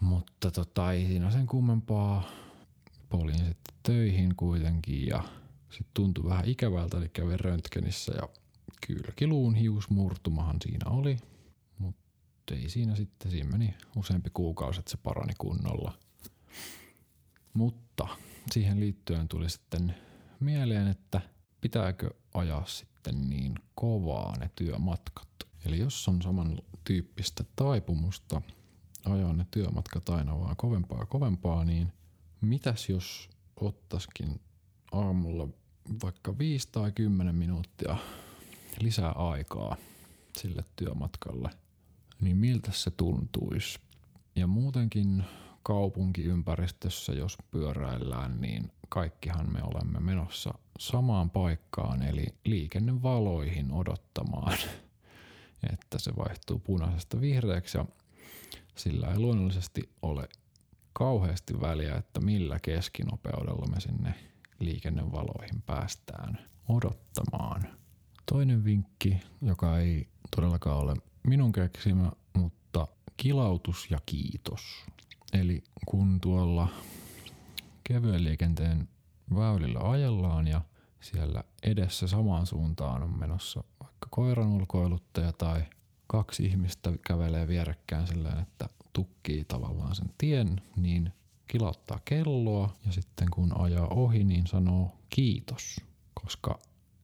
Mutta 0.00 0.50
tota, 0.50 0.92
ei 0.92 1.06
siinä 1.06 1.30
sen 1.30 1.46
kummempaa. 1.46 2.22
Polin 3.08 3.38
sitten 3.38 3.74
töihin 3.82 4.36
kuitenkin 4.36 5.06
ja 5.06 5.22
sitten 5.70 5.94
tuntui 5.94 6.24
vähän 6.24 6.48
ikävältä, 6.48 6.96
eli 6.96 7.08
kävin 7.08 7.40
röntgenissä 7.40 8.12
ja 8.16 8.28
kylkiluun 8.86 9.54
hiusmurtumahan 9.54 10.56
siinä 10.62 10.90
oli. 10.90 11.16
Mutta 11.78 12.54
ei 12.54 12.68
siinä 12.68 12.96
sitten, 12.96 13.30
siinä 13.30 13.50
meni 13.50 13.74
useampi 13.96 14.30
kuukausi, 14.34 14.78
että 14.78 14.90
se 14.90 14.96
parani 14.96 15.32
kunnolla. 15.38 15.98
Mutta 17.54 18.08
siihen 18.52 18.80
liittyen 18.80 19.28
tuli 19.28 19.50
sitten 19.50 19.94
mieleen, 20.40 20.88
että 20.88 21.20
pitääkö 21.60 22.10
ajaa 22.34 22.66
sitten 22.66 23.30
niin 23.30 23.54
kovaa 23.74 24.36
ne 24.38 24.50
työmatkat. 24.56 25.28
Eli 25.64 25.78
jos 25.78 26.08
on 26.08 26.22
samantyyppistä 26.22 27.44
taipumusta 27.56 28.42
ajaa 29.04 29.32
ne 29.32 29.46
työmatkat 29.50 30.08
aina 30.08 30.40
vaan 30.40 30.56
kovempaa 30.56 31.06
kovempaa, 31.06 31.64
niin 31.64 31.92
mitäs 32.40 32.88
jos 32.88 33.28
ottaskin 33.56 34.40
aamulla 34.92 35.48
vaikka 36.02 36.38
5 36.38 36.68
tai 36.72 36.92
10 36.92 37.34
minuuttia 37.34 37.96
lisää 38.80 39.12
aikaa 39.12 39.76
sille 40.36 40.64
työmatkalle, 40.76 41.50
niin 42.20 42.36
miltä 42.36 42.72
se 42.72 42.90
tuntuisi? 42.90 43.78
Ja 44.36 44.46
muutenkin 44.46 45.24
kaupunkiympäristössä, 45.62 47.12
jos 47.12 47.38
pyöräillään, 47.50 48.40
niin 48.40 48.72
kaikkihan 48.88 49.52
me 49.52 49.62
olemme 49.62 50.00
menossa 50.00 50.54
samaan 50.78 51.30
paikkaan, 51.30 52.02
eli 52.02 52.26
liikennevaloihin 52.44 53.72
odottamaan, 53.72 54.58
että 55.72 55.98
se 55.98 56.16
vaihtuu 56.16 56.58
punaisesta 56.58 57.20
vihreäksi 57.20 57.78
ja 57.78 57.84
sillä 58.76 59.08
ei 59.08 59.18
luonnollisesti 59.18 59.90
ole 60.02 60.28
kauheasti 60.92 61.60
väliä, 61.60 61.94
että 61.94 62.20
millä 62.20 62.58
keskinopeudella 62.58 63.66
me 63.66 63.80
sinne 63.80 64.14
liikennevaloihin 64.58 65.62
päästään 65.62 66.38
odottamaan. 66.68 67.81
Toinen 68.32 68.64
vinkki, 68.64 69.20
joka 69.42 69.78
ei 69.78 70.08
todellakaan 70.36 70.78
ole 70.78 70.94
minun 71.26 71.52
keksimä, 71.52 72.12
mutta 72.38 72.88
kilautus 73.16 73.90
ja 73.90 73.98
kiitos. 74.06 74.60
Eli 75.32 75.62
kun 75.86 76.20
tuolla 76.20 76.68
kevyen 77.84 78.24
liikenteen 78.24 78.88
väylillä 79.34 79.90
ajellaan 79.90 80.46
ja 80.48 80.60
siellä 81.00 81.44
edessä 81.62 82.06
samaan 82.06 82.46
suuntaan 82.46 83.02
on 83.02 83.18
menossa 83.18 83.64
vaikka 83.80 84.06
koiran 84.10 84.48
ulkoiluttaja 84.52 85.32
tai 85.32 85.62
kaksi 86.06 86.44
ihmistä 86.44 86.92
kävelee 87.06 87.48
vierekkäin 87.48 88.06
silleen, 88.06 88.38
että 88.38 88.68
tukkii 88.92 89.44
tavallaan 89.44 89.94
sen 89.94 90.10
tien, 90.18 90.60
niin 90.76 91.12
kilauttaa 91.46 92.00
kelloa 92.04 92.76
ja 92.86 92.92
sitten 92.92 93.30
kun 93.30 93.60
ajaa 93.60 93.88
ohi, 93.88 94.24
niin 94.24 94.46
sanoo 94.46 94.90
kiitos, 95.10 95.80
koska 96.14 96.58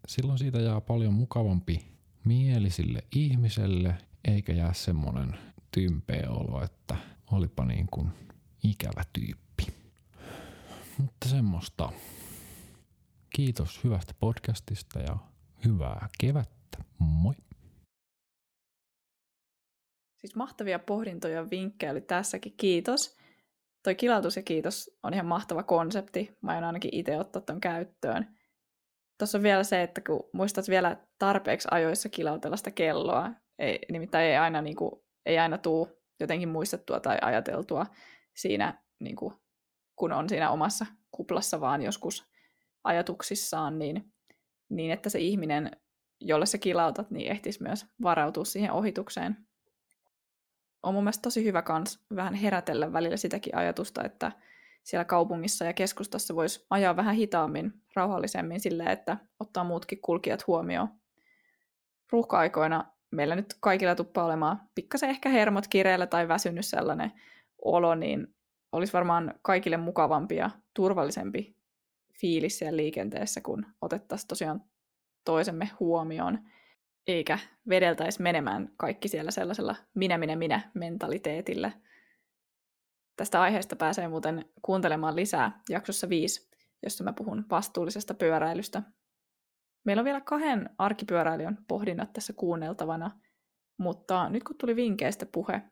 silloin 0.08 0.38
siitä 0.38 0.58
jää 0.60 0.80
paljon 0.80 1.14
mukavampi 1.14 1.98
mieli 2.24 2.70
sille 2.70 3.04
ihmiselle, 3.16 3.98
eikä 4.24 4.52
jää 4.52 4.72
semmonen 4.72 5.38
tympeä 5.70 6.30
olo, 6.30 6.64
että 6.64 6.96
olipa 7.32 7.64
niin 7.64 7.86
kuin 7.90 8.08
ikävä 8.64 9.02
tyyppi. 9.12 9.66
Mutta 10.98 11.28
semmoista. 11.28 11.92
Kiitos 13.34 13.84
hyvästä 13.84 14.14
podcastista 14.20 14.98
ja 14.98 15.16
hyvää 15.64 16.08
kevättä. 16.20 16.78
Moi! 16.98 17.34
Siis 20.16 20.36
mahtavia 20.36 20.78
pohdintoja 20.78 21.34
ja 21.34 21.50
vinkkejä 21.50 21.92
oli 21.92 22.00
tässäkin. 22.00 22.54
Kiitos. 22.56 23.16
Toi 23.82 23.94
kilautus 23.94 24.36
ja 24.36 24.42
kiitos 24.42 24.90
on 25.02 25.14
ihan 25.14 25.26
mahtava 25.26 25.62
konsepti. 25.62 26.36
Mä 26.42 26.58
en 26.58 26.64
ainakin 26.64 26.94
itse 26.94 27.18
ottaa 27.18 27.42
ton 27.42 27.60
käyttöön. 27.60 28.37
Tuossa 29.18 29.38
on 29.38 29.42
vielä 29.42 29.64
se, 29.64 29.82
että 29.82 30.00
kun 30.00 30.28
muistat 30.32 30.68
vielä 30.68 30.96
tarpeeksi 31.18 31.68
ajoissa 31.70 32.08
kilautella 32.08 32.56
sitä 32.56 32.70
kelloa, 32.70 33.30
ei, 33.58 33.78
nimittäin 33.92 34.26
ei 34.26 34.36
aina, 34.36 34.62
niin 34.62 34.76
kuin, 34.76 34.92
ei 35.26 35.38
aina 35.38 35.58
tuu 35.58 35.88
jotenkin 36.20 36.48
muistettua 36.48 37.00
tai 37.00 37.18
ajateltua 37.22 37.86
siinä, 38.36 38.82
niin 39.00 39.16
kuin, 39.16 39.34
kun 39.96 40.12
on 40.12 40.28
siinä 40.28 40.50
omassa 40.50 40.86
kuplassa 41.10 41.60
vaan 41.60 41.82
joskus 41.82 42.24
ajatuksissaan, 42.84 43.78
niin, 43.78 44.12
niin 44.68 44.90
että 44.90 45.10
se 45.10 45.18
ihminen, 45.18 45.70
jolle 46.20 46.46
sä 46.46 46.58
kilautat, 46.58 47.10
niin 47.10 47.30
ehtisi 47.32 47.62
myös 47.62 47.86
varautua 48.02 48.44
siihen 48.44 48.72
ohitukseen. 48.72 49.36
On 50.82 50.94
mun 50.94 51.04
mielestä 51.04 51.22
tosi 51.22 51.44
hyvä 51.44 51.62
kans 51.62 52.04
vähän 52.16 52.34
herätellä 52.34 52.92
välillä 52.92 53.16
sitäkin 53.16 53.56
ajatusta, 53.56 54.04
että 54.04 54.32
siellä 54.84 55.04
kaupungissa 55.04 55.64
ja 55.64 55.72
keskustassa 55.72 56.34
voisi 56.34 56.66
ajaa 56.70 56.96
vähän 56.96 57.14
hitaammin, 57.14 57.72
rauhallisemmin 57.94 58.60
silleen, 58.60 58.90
että 58.90 59.16
ottaa 59.40 59.64
muutkin 59.64 60.00
kulkijat 60.00 60.46
huomioon. 60.46 60.88
Ruuhka-aikoina 62.12 62.84
meillä 63.10 63.36
nyt 63.36 63.54
kaikilla 63.60 63.94
tuppaa 63.94 64.24
olemaan 64.24 64.60
pikkasen 64.74 65.10
ehkä 65.10 65.28
hermot 65.28 65.68
kireellä 65.68 66.06
tai 66.06 66.28
väsynyt 66.28 66.66
sellainen 66.66 67.12
olo, 67.64 67.94
niin 67.94 68.34
olisi 68.72 68.92
varmaan 68.92 69.34
kaikille 69.42 69.76
mukavampi 69.76 70.36
ja 70.36 70.50
turvallisempi 70.74 71.56
fiilis 72.20 72.58
siellä 72.58 72.76
liikenteessä, 72.76 73.40
kun 73.40 73.66
otettaisiin 73.80 74.28
tosiaan 74.28 74.64
toisemme 75.24 75.70
huomioon, 75.80 76.38
eikä 77.06 77.38
vedeltäisi 77.68 78.22
menemään 78.22 78.72
kaikki 78.76 79.08
siellä 79.08 79.30
sellaisella 79.30 79.76
minä, 79.94 80.18
minä, 80.18 80.36
minä 80.36 80.70
mentaliteetillä. 80.74 81.72
Tästä 83.18 83.40
aiheesta 83.40 83.76
pääsee 83.76 84.08
muuten 84.08 84.44
kuuntelemaan 84.62 85.16
lisää 85.16 85.60
jaksossa 85.68 86.08
5, 86.08 86.50
jossa 86.82 87.04
mä 87.04 87.12
puhun 87.12 87.44
vastuullisesta 87.50 88.14
pyöräilystä. 88.14 88.82
Meillä 89.84 90.00
on 90.00 90.04
vielä 90.04 90.20
kahden 90.20 90.70
arkipyöräilijän 90.78 91.58
pohdinnat 91.68 92.12
tässä 92.12 92.32
kuunneltavana, 92.32 93.10
mutta 93.78 94.28
nyt 94.28 94.44
kun 94.44 94.56
tuli 94.58 94.76
vinkkeistä 94.76 95.26
puhe, 95.26 95.62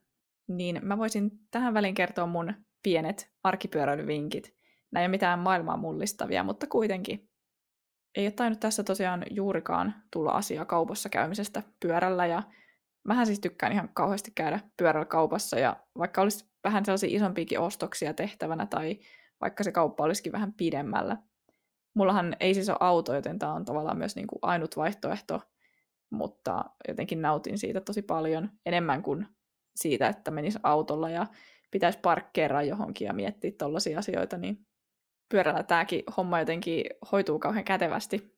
niin 0.49 0.81
mä 0.83 0.99
voisin 0.99 1.31
tähän 1.51 1.75
väliin 1.75 1.95
kertoa 1.95 2.27
mun 2.27 2.55
pienet 2.83 3.31
arkipyöräilyvinkit. 3.45 4.57
Nämä 4.93 5.03
ei 5.03 5.07
ole 5.07 5.11
mitään 5.11 5.39
maailmaa 5.39 5.77
mullistavia, 5.77 6.45
mutta 6.45 6.67
kuitenkin. 6.67 7.31
Ei 8.17 8.27
ole 8.27 8.33
tainnut 8.33 8.61
tässä 8.61 8.85
tosiaan 8.85 9.25
juurikaan 9.31 9.95
tulla 10.13 10.31
asiaa 10.31 10.65
kaupassa 10.65 11.09
käymisestä 11.09 11.63
pyörällä 11.81 12.27
ja 12.27 12.43
mähän 13.07 13.27
siis 13.27 13.41
tykkään 13.41 13.73
ihan 13.73 13.89
kauheasti 13.95 14.33
käydä 14.35 14.61
pyörällä 14.77 15.07
kaupassa 15.07 15.59
ja 15.59 15.77
vaikka 15.99 16.23
olisi 16.23 16.45
vähän 16.65 16.85
sellaisia 16.85 17.17
isompiakin 17.17 17.61
ostoksia 17.61 18.15
tehtävänä 18.15 18.67
tai 18.67 18.99
vaikka 19.41 19.65
se 19.65 19.73
kauppa 19.73 20.05
olisikin 20.05 20.33
vähän 20.33 20.53
pidemmällä. 20.53 21.17
Mullahan 21.95 22.37
ei 22.41 22.55
siis 22.55 22.69
ole 22.69 22.77
auto, 22.81 23.15
joten 23.15 23.39
tämä 23.39 23.53
on 23.53 23.65
tavallaan 23.65 23.99
myös 23.99 24.17
niin 24.17 24.27
kuin 24.27 24.39
ainut 24.43 24.77
vaihtoehto, 24.77 25.43
mutta 26.11 26.65
jotenkin 26.89 27.23
nautin 27.23 27.59
siitä 27.59 27.81
tosi 27.81 28.03
paljon 28.03 28.51
enemmän 28.67 29.03
kuin 29.03 29.27
siitä, 29.77 30.09
että 30.09 30.31
menisi 30.31 30.59
autolla 30.63 31.11
ja 31.11 31.27
pitäisi 31.71 31.99
parkkeeraa 32.03 32.63
johonkin 32.63 33.07
ja 33.07 33.13
miettiä 33.13 33.53
tollaisia 33.59 33.99
asioita, 33.99 34.39
niin 34.39 34.67
pyörällä 35.29 35.63
tämäkin 35.63 36.03
homma 36.17 36.39
jotenkin 36.39 36.85
hoituu 37.13 37.39
kauhean 37.39 37.65
kätevästi. 37.65 38.37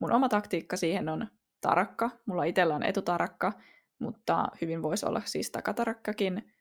Mun 0.00 0.12
oma 0.12 0.28
taktiikka 0.28 0.76
siihen 0.76 1.08
on 1.08 1.26
tarakka. 1.62 2.10
Mulla 2.26 2.44
itsellä 2.44 2.74
on 2.74 2.82
etutarakka, 2.82 3.52
mutta 3.98 4.48
hyvin 4.60 4.82
voisi 4.82 5.06
olla 5.06 5.22
siis 5.24 5.50
takatarakkakin. 5.50 6.52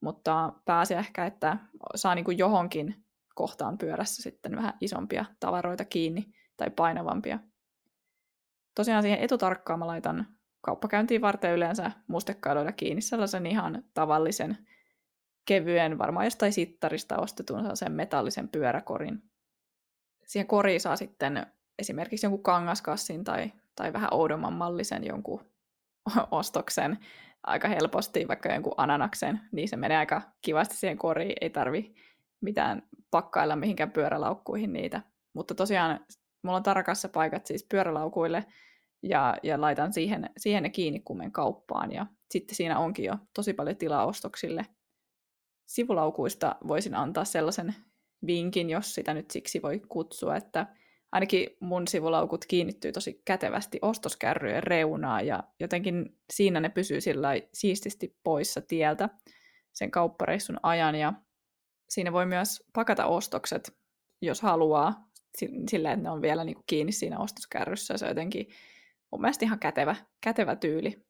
Mutta 0.00 0.52
pääsi 0.64 0.94
ehkä, 0.94 1.26
että 1.26 1.56
saa 1.94 2.14
niin 2.14 2.24
kuin 2.24 2.38
johonkin 2.38 3.04
kohtaan 3.34 3.78
pyörässä 3.78 4.22
sitten 4.22 4.56
vähän 4.56 4.74
isompia 4.80 5.24
tavaroita 5.40 5.84
kiinni 5.84 6.34
tai 6.56 6.70
painavampia. 6.70 7.38
Tosiaan 8.74 9.02
siihen 9.02 9.18
etutarkkaan 9.18 9.78
mä 9.78 9.86
laitan 9.86 10.26
kauppakäyntiin 10.60 11.20
varten 11.20 11.52
yleensä 11.52 11.90
mustekaidoilla 12.06 12.72
kiinni 12.72 13.02
sellaisen 13.02 13.46
ihan 13.46 13.84
tavallisen 13.94 14.58
kevyen, 15.44 15.98
varmaan 15.98 16.26
jostain 16.26 16.52
sittarista 16.52 17.16
ostetun 17.16 17.76
sen 17.76 17.92
metallisen 17.92 18.48
pyöräkorin. 18.48 19.22
Siihen 20.26 20.46
koriin 20.46 20.80
saa 20.80 20.96
sitten 20.96 21.46
esimerkiksi 21.78 22.26
jonkun 22.26 22.42
kangaskassin 22.42 23.24
tai, 23.24 23.52
tai 23.76 23.92
vähän 23.92 24.14
oudomman 24.14 24.52
mallisen 24.52 25.04
jonkun 25.04 25.44
ostoksen 26.30 26.98
aika 27.42 27.68
helposti, 27.68 28.28
vaikka 28.28 28.52
jonkun 28.52 28.74
ananaksen, 28.76 29.40
niin 29.52 29.68
se 29.68 29.76
menee 29.76 29.96
aika 29.96 30.22
kivasti 30.42 30.76
siihen 30.76 30.98
koriin, 30.98 31.36
ei 31.40 31.50
tarvi 31.50 31.94
mitään 32.40 32.82
pakkailla 33.10 33.56
mihinkään 33.56 33.90
pyörälaukkuihin 33.90 34.72
niitä. 34.72 35.02
Mutta 35.34 35.54
tosiaan 35.54 36.00
mulla 36.42 36.56
on 36.56 36.62
tarkassa 36.62 37.08
paikat 37.08 37.46
siis 37.46 37.66
pyörälaukuille, 37.70 38.44
ja, 39.04 39.36
ja 39.42 39.60
laitan 39.60 39.92
siihen, 39.92 40.30
siihen 40.36 40.62
ne 40.62 40.70
kiinni, 40.70 41.00
kun 41.00 41.16
menen 41.16 41.32
kauppaan. 41.32 41.92
Ja 41.92 42.06
sitten 42.30 42.56
siinä 42.56 42.78
onkin 42.78 43.04
jo 43.04 43.14
tosi 43.34 43.52
paljon 43.52 43.76
tilaa 43.76 44.06
ostoksille. 44.06 44.66
Sivulaukuista 45.66 46.56
voisin 46.68 46.94
antaa 46.94 47.24
sellaisen 47.24 47.74
vinkin, 48.26 48.70
jos 48.70 48.94
sitä 48.94 49.14
nyt 49.14 49.30
siksi 49.30 49.62
voi 49.62 49.80
kutsua, 49.88 50.36
että 50.36 50.66
ainakin 51.14 51.56
mun 51.60 51.88
sivulaukut 51.88 52.44
kiinnittyy 52.44 52.92
tosi 52.92 53.22
kätevästi 53.24 53.78
ostoskärryjen 53.82 54.62
reunaa 54.62 55.20
ja 55.20 55.42
jotenkin 55.60 56.18
siinä 56.32 56.60
ne 56.60 56.68
pysyy 56.68 57.00
sillä 57.00 57.28
siististi 57.52 58.16
poissa 58.24 58.60
tieltä 58.60 59.08
sen 59.72 59.90
kauppareissun 59.90 60.60
ajan 60.62 60.94
ja 60.94 61.12
siinä 61.88 62.12
voi 62.12 62.26
myös 62.26 62.62
pakata 62.72 63.06
ostokset, 63.06 63.76
jos 64.22 64.42
haluaa, 64.42 65.10
sillä 65.70 65.92
että 65.92 66.02
ne 66.02 66.10
on 66.10 66.22
vielä 66.22 66.44
niin 66.44 66.54
kuin 66.54 66.64
kiinni 66.66 66.92
siinä 66.92 67.18
ostoskärryssä. 67.18 67.98
Se 67.98 68.04
on 68.04 68.10
jotenkin 68.10 68.48
mun 69.12 69.20
mielestä 69.20 69.44
ihan 69.44 69.58
kätevä, 69.58 69.96
kätevä 70.20 70.56
tyyli. 70.56 71.06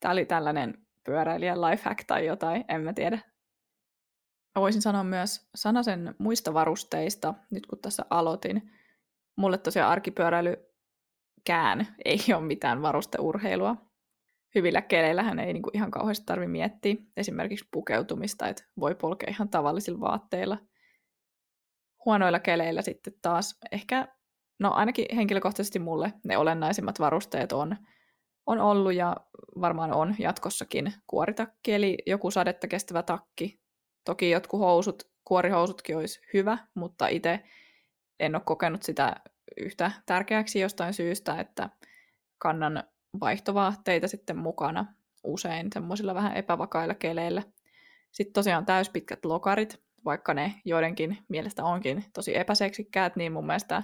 Tämä 0.00 0.12
oli 0.12 0.26
tällainen 0.26 0.86
pyöräilijän 1.04 1.60
lifehack 1.60 2.04
tai 2.06 2.26
jotain, 2.26 2.64
en 2.68 2.80
mä 2.80 2.92
tiedä. 2.92 3.18
Mä 4.54 4.60
voisin 4.60 4.82
sanoa 4.82 5.04
myös 5.04 5.48
sanasen 5.54 6.14
muista 6.18 6.54
varusteista, 6.54 7.34
nyt 7.50 7.66
kun 7.66 7.78
tässä 7.78 8.04
aloitin. 8.10 8.70
Mulle 9.38 9.58
tosiaan 9.58 9.90
arkipyöräilykään 9.90 11.86
ei 12.04 12.18
ole 12.34 12.44
mitään 12.44 12.82
varusteurheilua. 12.82 13.76
Hyvillä 14.54 14.82
keleillähän 14.82 15.38
ei 15.38 15.52
niinku 15.52 15.70
ihan 15.74 15.90
kauheasti 15.90 16.26
tarvi 16.26 16.46
miettiä 16.46 16.96
esimerkiksi 17.16 17.68
pukeutumista, 17.70 18.48
että 18.48 18.64
voi 18.80 18.94
polkea 18.94 19.30
ihan 19.30 19.48
tavallisilla 19.48 20.00
vaatteilla. 20.00 20.58
Huonoilla 22.04 22.38
keleillä 22.38 22.82
sitten 22.82 23.12
taas 23.22 23.58
ehkä 23.72 24.08
no 24.58 24.72
ainakin 24.72 25.06
henkilökohtaisesti 25.16 25.78
mulle 25.78 26.12
ne 26.24 26.38
olennaisimmat 26.38 27.00
varusteet 27.00 27.52
on, 27.52 27.76
on 28.46 28.60
ollut 28.60 28.94
ja 28.94 29.16
varmaan 29.60 29.92
on 29.92 30.14
jatkossakin 30.18 30.92
kuoritakki, 31.06 31.72
eli 31.74 31.98
joku 32.06 32.30
sadetta 32.30 32.68
kestävä 32.68 33.02
takki. 33.02 33.60
Toki 34.04 34.30
jotkut 34.30 34.60
housut, 34.60 35.02
kuorihousutkin 35.24 35.96
olisi 35.96 36.20
hyvä, 36.34 36.58
mutta 36.74 37.08
itse 37.08 37.40
en 38.20 38.34
ole 38.34 38.42
kokenut 38.46 38.82
sitä 38.82 39.16
yhtä 39.60 39.92
tärkeäksi 40.06 40.60
jostain 40.60 40.94
syystä, 40.94 41.40
että 41.40 41.68
kannan 42.38 42.84
vaihtovaatteita 43.20 44.08
sitten 44.08 44.36
mukana 44.36 44.86
usein 45.24 45.68
semmoisilla 45.74 46.14
vähän 46.14 46.36
epävakailla 46.36 46.94
keleillä. 46.94 47.42
Sitten 48.12 48.32
tosiaan 48.32 48.66
täyspitkät 48.66 49.24
lokarit, 49.24 49.82
vaikka 50.04 50.34
ne 50.34 50.54
joidenkin 50.64 51.18
mielestä 51.28 51.64
onkin 51.64 52.04
tosi 52.14 52.38
epäseksikkäät, 52.38 53.16
niin 53.16 53.32
mun 53.32 53.46
mielestä 53.46 53.82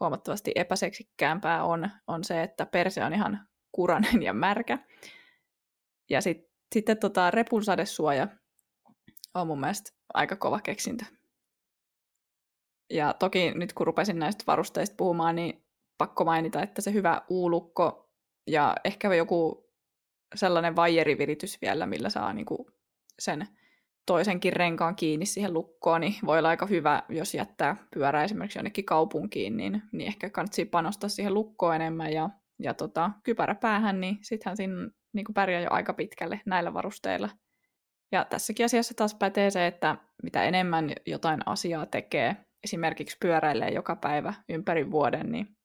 huomattavasti 0.00 0.52
epäseksikkäämpää 0.54 1.64
on, 1.64 1.90
on 2.06 2.24
se, 2.24 2.42
että 2.42 2.66
perse 2.66 3.04
on 3.04 3.14
ihan 3.14 3.48
kuranen 3.72 4.22
ja 4.22 4.32
märkä. 4.32 4.78
Ja 6.10 6.20
sit, 6.20 6.50
sitten 6.72 6.98
tota, 6.98 7.30
repulsadesuoja 7.30 8.28
on 9.34 9.46
mun 9.46 9.60
mielestä 9.60 9.92
aika 10.14 10.36
kova 10.36 10.60
keksintö. 10.60 11.04
Ja 12.90 13.14
toki 13.18 13.50
nyt 13.54 13.72
kun 13.72 13.86
rupesin 13.86 14.18
näistä 14.18 14.44
varusteista 14.46 14.96
puhumaan, 14.96 15.36
niin 15.36 15.64
pakko 15.98 16.24
mainita, 16.24 16.62
että 16.62 16.82
se 16.82 16.92
hyvä 16.92 17.22
uulukko 17.28 18.10
ja 18.46 18.76
ehkä 18.84 19.14
joku 19.14 19.70
sellainen 20.34 20.76
vaijeriviritys 20.76 21.58
vielä, 21.62 21.86
millä 21.86 22.10
saa 22.10 22.32
niinku 22.32 22.70
sen 23.18 23.48
toisenkin 24.06 24.52
renkaan 24.52 24.96
kiinni 24.96 25.26
siihen 25.26 25.54
lukkoon, 25.54 26.00
niin 26.00 26.14
voi 26.26 26.38
olla 26.38 26.48
aika 26.48 26.66
hyvä, 26.66 27.02
jos 27.08 27.34
jättää 27.34 27.76
pyörä 27.94 28.24
esimerkiksi 28.24 28.58
jonnekin 28.58 28.84
kaupunkiin, 28.84 29.56
niin, 29.56 29.82
niin 29.92 30.08
ehkä 30.08 30.30
kannattaa 30.30 30.64
panostaa 30.70 31.08
siihen 31.08 31.34
lukkoon 31.34 31.74
enemmän 31.74 32.12
ja, 32.12 32.30
ja 32.58 32.74
tota, 32.74 33.10
kypärä 33.22 33.54
päähän, 33.54 34.00
niin 34.00 34.18
sittenhän 34.22 34.56
siinä 34.56 34.90
niin 35.12 35.24
kuin 35.24 35.34
pärjää 35.34 35.60
jo 35.60 35.68
aika 35.70 35.92
pitkälle 35.92 36.40
näillä 36.46 36.74
varusteilla. 36.74 37.28
Ja 38.12 38.24
tässäkin 38.24 38.66
asiassa 38.66 38.94
taas 38.94 39.14
pätee 39.14 39.50
se, 39.50 39.66
että 39.66 39.96
mitä 40.22 40.44
enemmän 40.44 40.92
jotain 41.06 41.40
asiaa 41.46 41.86
tekee, 41.86 42.36
esimerkiksi 42.64 43.16
pyöräilee 43.20 43.70
joka 43.70 43.96
päivä 43.96 44.34
ympäri 44.48 44.90
vuoden, 44.90 45.32
niin, 45.32 45.56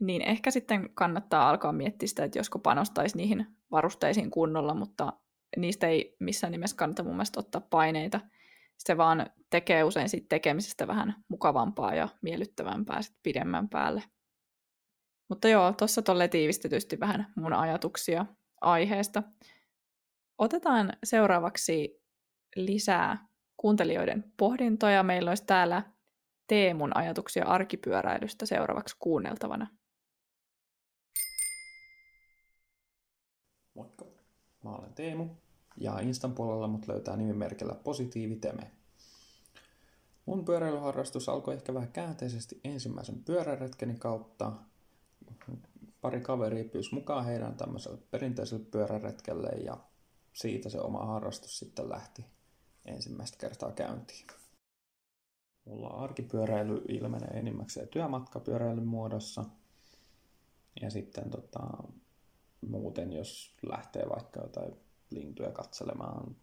niin 0.00 0.22
ehkä 0.22 0.50
sitten 0.50 0.90
kannattaa 0.94 1.50
alkaa 1.50 1.72
miettiä 1.72 2.08
sitä, 2.08 2.24
että 2.24 2.38
josko 2.38 2.58
panostaisi 2.58 3.16
niihin 3.16 3.46
varusteisiin 3.70 4.30
kunnolla, 4.30 4.74
mutta 4.74 5.12
niistä 5.56 5.86
ei 5.86 6.16
missään 6.20 6.50
nimessä 6.50 6.76
kannata 6.76 7.02
mun 7.02 7.14
mielestä 7.14 7.40
ottaa 7.40 7.60
paineita. 7.60 8.20
Se 8.78 8.96
vaan 8.96 9.26
tekee 9.50 9.84
usein 9.84 10.08
siitä 10.08 10.26
tekemisestä 10.28 10.86
vähän 10.86 11.24
mukavampaa 11.28 11.94
ja 11.94 12.08
miellyttävämpää 12.22 13.02
sit 13.02 13.16
pidemmän 13.22 13.68
päälle. 13.68 14.02
Mutta 15.28 15.48
joo, 15.48 15.72
tuossa 15.72 16.02
tolle 16.02 16.28
tiivistetysti 16.28 17.00
vähän 17.00 17.32
mun 17.36 17.52
ajatuksia 17.52 18.26
aiheesta. 18.60 19.22
Otetaan 20.38 20.92
seuraavaksi 21.04 22.02
lisää 22.56 23.26
kuuntelijoiden 23.56 24.32
pohdintoja. 24.36 25.02
Meillä 25.02 25.30
olisi 25.30 25.46
täällä 25.46 25.82
Teemun 26.50 26.96
ajatuksia 26.96 27.44
arkipyöräilystä 27.44 28.46
seuraavaksi 28.46 28.96
kuunneltavana. 28.98 29.66
Moikka. 33.74 34.04
Mä 34.64 34.70
olen 34.70 34.92
Teemu 34.94 35.28
ja 35.76 35.98
Instan 35.98 36.34
puolella 36.34 36.68
mut 36.68 36.88
löytää 36.88 37.16
nimimerkillä 37.16 37.74
Positiiviteme. 37.74 38.70
Mun 40.26 40.44
pyöräilyharrastus 40.44 41.28
alkoi 41.28 41.54
ehkä 41.54 41.74
vähän 41.74 41.92
käänteisesti 41.92 42.60
ensimmäisen 42.64 43.24
pyöräretkeni 43.24 43.94
kautta. 43.94 44.52
Pari 46.00 46.20
kaveria 46.20 46.64
pyysi 46.64 46.94
mukaan 46.94 47.24
heidän 47.24 47.56
tämmöiselle 47.56 47.98
perinteiselle 48.10 48.64
pyöräretkelle 48.64 49.48
ja 49.48 49.76
siitä 50.32 50.68
se 50.68 50.80
oma 50.80 51.06
harrastus 51.06 51.58
sitten 51.58 51.88
lähti 51.88 52.24
ensimmäistä 52.84 53.38
kertaa 53.38 53.72
käyntiin. 53.72 54.39
Mulla 55.64 55.88
arkipyöräily 55.88 56.84
ilmenee 56.88 57.28
enimmäkseen 57.28 57.88
työmatkapyöräilyn 57.88 58.86
muodossa. 58.86 59.44
Ja 60.82 60.90
sitten 60.90 61.30
tota, 61.30 61.60
muuten, 62.68 63.12
jos 63.12 63.56
lähtee 63.62 64.08
vaikka 64.08 64.40
jotain 64.40 64.72
lintuja 65.10 65.52
katselemaan, 65.52 66.36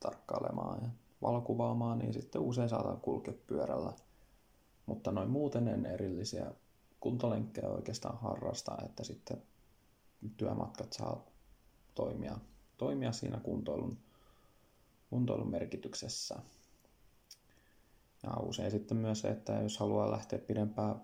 tarkkailemaan 0.00 0.82
ja 0.82 0.88
valokuvaamaan, 1.22 1.98
niin 1.98 2.12
sitten 2.12 2.42
usein 2.42 2.68
saatan 2.68 3.00
kulkea 3.00 3.34
pyörällä. 3.46 3.92
Mutta 4.86 5.12
noin 5.12 5.30
muuten 5.30 5.68
en 5.68 5.86
erillisiä 5.86 6.52
kuntolenkkejä 7.00 7.68
oikeastaan 7.68 8.18
harrasta, 8.18 8.76
että 8.84 9.04
sitten 9.04 9.42
työmatkat 10.36 10.92
saa 10.92 11.26
toimia, 11.94 12.38
toimia 12.78 13.12
siinä 13.12 13.40
kuntoilun 13.40 13.98
kuntoilun 15.12 15.50
merkityksessä. 15.50 16.38
Ja 18.22 18.36
usein 18.36 18.70
sitten 18.70 18.96
myös 18.96 19.20
se, 19.20 19.28
että 19.28 19.52
jos 19.52 19.78
haluaa 19.78 20.10
lähteä 20.10 20.38
pidempää 20.38 20.96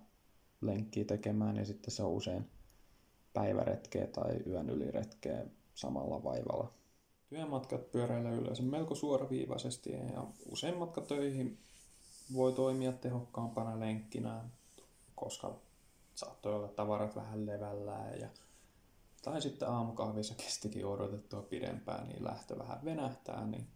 lenkkiä 0.60 1.04
tekemään, 1.04 1.54
niin 1.54 1.66
sitten 1.66 1.90
se 1.90 2.02
on 2.02 2.10
usein 2.10 2.50
päiväretkeä 3.32 4.06
tai 4.06 4.36
yön 4.46 4.70
yliretkeä 4.70 5.46
samalla 5.74 6.24
vaivalla. 6.24 6.72
Työmatkat 7.28 7.90
pyöräillä 7.90 8.30
yleensä 8.30 8.62
melko 8.62 8.94
suoraviivaisesti 8.94 9.92
ja 9.92 10.26
usein 10.46 10.78
matka 10.78 11.00
töihin 11.00 11.58
voi 12.34 12.52
toimia 12.52 12.92
tehokkaampana 12.92 13.80
lenkkinä, 13.80 14.44
koska 15.14 15.60
saattoi 16.14 16.54
olla 16.54 16.68
tavarat 16.68 17.16
vähän 17.16 17.46
levällään 17.46 18.20
ja 18.20 18.28
tai 19.22 19.42
sitten 19.42 19.68
aamukahvissa 19.68 20.34
kestikin 20.34 20.86
odotettua 20.86 21.42
pidempään, 21.42 22.08
niin 22.08 22.24
lähtö 22.24 22.58
vähän 22.58 22.84
venähtää, 22.84 23.46
niin 23.46 23.66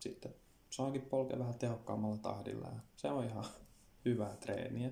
sitten 0.00 0.34
saakin 0.72 1.02
polkea 1.02 1.38
vähän 1.38 1.58
tehokkaammalla 1.58 2.16
tahdilla 2.16 2.68
ja 2.68 2.80
se 2.96 3.10
on 3.10 3.24
ihan 3.24 3.44
hyvää 4.04 4.36
treeniä. 4.36 4.90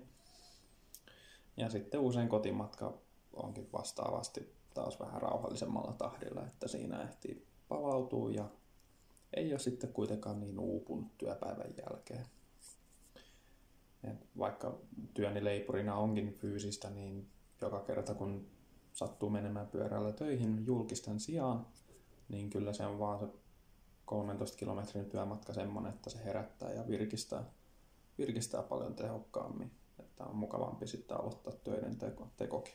Ja 1.56 1.70
sitten 1.70 2.00
usein 2.00 2.28
kotimatka 2.28 2.98
onkin 3.32 3.68
vastaavasti 3.72 4.54
taas 4.74 5.00
vähän 5.00 5.22
rauhallisemmalla 5.22 5.92
tahdilla, 5.92 6.46
että 6.46 6.68
siinä 6.68 7.02
ehtii 7.02 7.46
palautua 7.68 8.30
ja 8.30 8.44
ei 9.34 9.52
ole 9.52 9.58
sitten 9.58 9.92
kuitenkaan 9.92 10.40
niin 10.40 10.58
uupunut 10.58 11.18
työpäivän 11.18 11.74
jälkeen. 11.78 12.26
Et 14.04 14.26
vaikka 14.38 14.78
työni 15.14 15.44
leipurina 15.44 15.94
onkin 15.96 16.32
fyysistä, 16.32 16.90
niin 16.90 17.28
joka 17.60 17.80
kerta 17.80 18.14
kun 18.14 18.46
sattuu 18.92 19.30
menemään 19.30 19.66
pyörällä 19.68 20.12
töihin 20.12 20.66
julkisten 20.66 21.20
sijaan, 21.20 21.66
niin 22.28 22.50
kyllä 22.50 22.72
se 22.72 22.86
on 22.86 22.98
vaan 22.98 23.18
se 23.18 23.26
13 24.10 24.56
kilometrin 24.58 25.10
työmatka 25.10 25.52
semmoinen, 25.52 25.92
että 25.92 26.10
se 26.10 26.24
herättää 26.24 26.72
ja 26.72 26.88
virkistää, 26.88 27.44
virkistää 28.18 28.62
paljon 28.62 28.94
tehokkaammin. 28.94 29.70
Että 29.98 30.24
on 30.24 30.36
mukavampi 30.36 30.86
sitten 30.86 31.16
aloittaa 31.16 31.52
töiden 31.52 31.96
teko, 31.96 32.28
tekokin. 32.36 32.74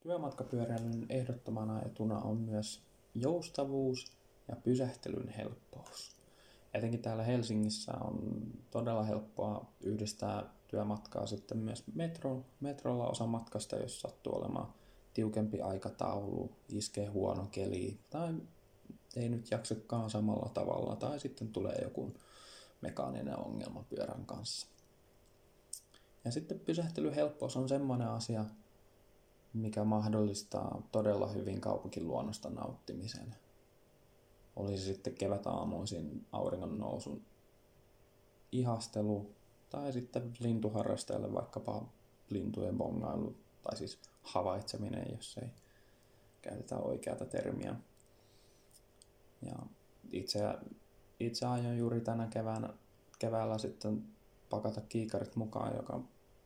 Työmatkapyöräilyn 0.00 1.06
ehdottomana 1.08 1.82
etuna 1.82 2.18
on 2.18 2.36
myös 2.36 2.82
joustavuus 3.14 4.12
ja 4.48 4.56
pysähtelyn 4.56 5.28
helppous. 5.28 6.16
Etenkin 6.74 7.02
täällä 7.02 7.22
Helsingissä 7.22 7.92
on 8.00 8.42
todella 8.70 9.02
helppoa 9.02 9.72
yhdistää 9.80 10.54
työmatkaa 10.68 11.26
sitten 11.26 11.58
myös 11.58 11.84
metro, 11.94 12.44
metrolla 12.60 13.08
osa 13.08 13.26
matkasta, 13.26 13.76
jos 13.76 14.00
sattuu 14.00 14.36
olemaan 14.36 14.74
tiukempi 15.14 15.60
aikataulu, 15.60 16.52
iskee 16.68 17.06
huono 17.06 17.46
keli 17.50 17.98
tai 18.10 18.34
ei 19.16 19.28
nyt 19.28 19.50
jaksakaan 19.50 20.10
samalla 20.10 20.50
tavalla 20.54 20.96
tai 20.96 21.20
sitten 21.20 21.52
tulee 21.52 21.78
joku 21.82 22.14
mekaaninen 22.80 23.38
ongelma 23.38 23.82
pyörän 23.82 24.26
kanssa. 24.26 24.66
Ja 26.24 26.30
sitten 26.30 26.60
pysähtelyhelppous 26.60 27.56
on 27.56 27.68
semmoinen 27.68 28.08
asia, 28.08 28.44
mikä 29.52 29.84
mahdollistaa 29.84 30.82
todella 30.92 31.26
hyvin 31.26 31.60
kaupunkiluonnosta 31.60 32.50
nauttimisen. 32.50 33.34
Olisi 34.56 34.84
sitten 34.84 35.14
kevätaamuisin 35.14 36.26
auringon 36.32 36.78
nousun 36.78 37.22
ihastelu 38.52 39.34
tai 39.70 39.92
sitten 39.92 40.32
lintuharrastajalle 40.40 41.32
vaikkapa 41.32 41.84
lintujen 42.30 42.78
bongailu 42.78 43.36
tai 43.62 43.76
siis 43.76 43.98
havaitseminen, 44.22 45.06
jos 45.16 45.38
ei 45.42 45.48
käytetä 46.42 46.76
oikeata 46.76 47.24
termiä. 47.24 47.76
Ja 49.42 49.56
itse, 50.12 50.40
itse 51.20 51.46
aion 51.46 51.78
juuri 51.78 52.00
tänä 52.00 52.26
keväänä, 52.26 52.68
keväällä 53.18 53.58
sitten 53.58 54.04
pakata 54.50 54.80
kiikarit 54.80 55.36
mukaan 55.36 55.76
joka, 55.76 56.00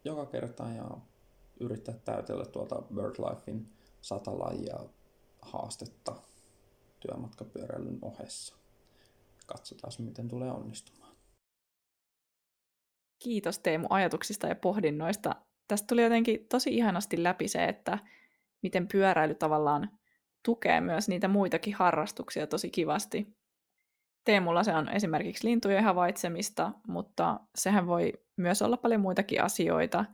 joka 0.04 0.26
kerta 0.26 0.68
ja 0.68 0.90
yrittää 1.60 1.94
täytellä 2.04 2.44
tuolta 2.44 2.82
BirdLifein 2.94 3.72
sata 4.00 4.38
lajia 4.38 4.78
haastetta 5.42 6.16
työmatkapyöräilyn 7.00 7.98
ohessa. 8.02 8.56
Katsotaan, 9.46 9.92
miten 9.98 10.28
tulee 10.28 10.50
onnistumaan. 10.50 11.16
Kiitos 13.18 13.58
Teemu 13.58 13.86
ajatuksista 13.90 14.46
ja 14.46 14.54
pohdinnoista. 14.54 15.36
Tästä 15.68 15.86
tuli 15.86 16.02
jotenkin 16.02 16.46
tosi 16.48 16.76
ihanasti 16.76 17.22
läpi 17.22 17.48
se, 17.48 17.64
että 17.64 17.98
miten 18.62 18.88
pyöräily 18.88 19.34
tavallaan 19.34 19.98
tukee 20.44 20.80
myös 20.80 21.08
niitä 21.08 21.28
muitakin 21.28 21.74
harrastuksia 21.74 22.46
tosi 22.46 22.70
kivasti. 22.70 23.36
Teemulla 24.24 24.64
se 24.64 24.74
on 24.74 24.88
esimerkiksi 24.88 25.48
lintujen 25.48 25.84
havaitsemista, 25.84 26.72
mutta 26.88 27.40
sehän 27.54 27.86
voi 27.86 28.12
myös 28.36 28.62
olla 28.62 28.76
paljon 28.76 29.00
muitakin 29.00 29.42
asioita. 29.42 30.04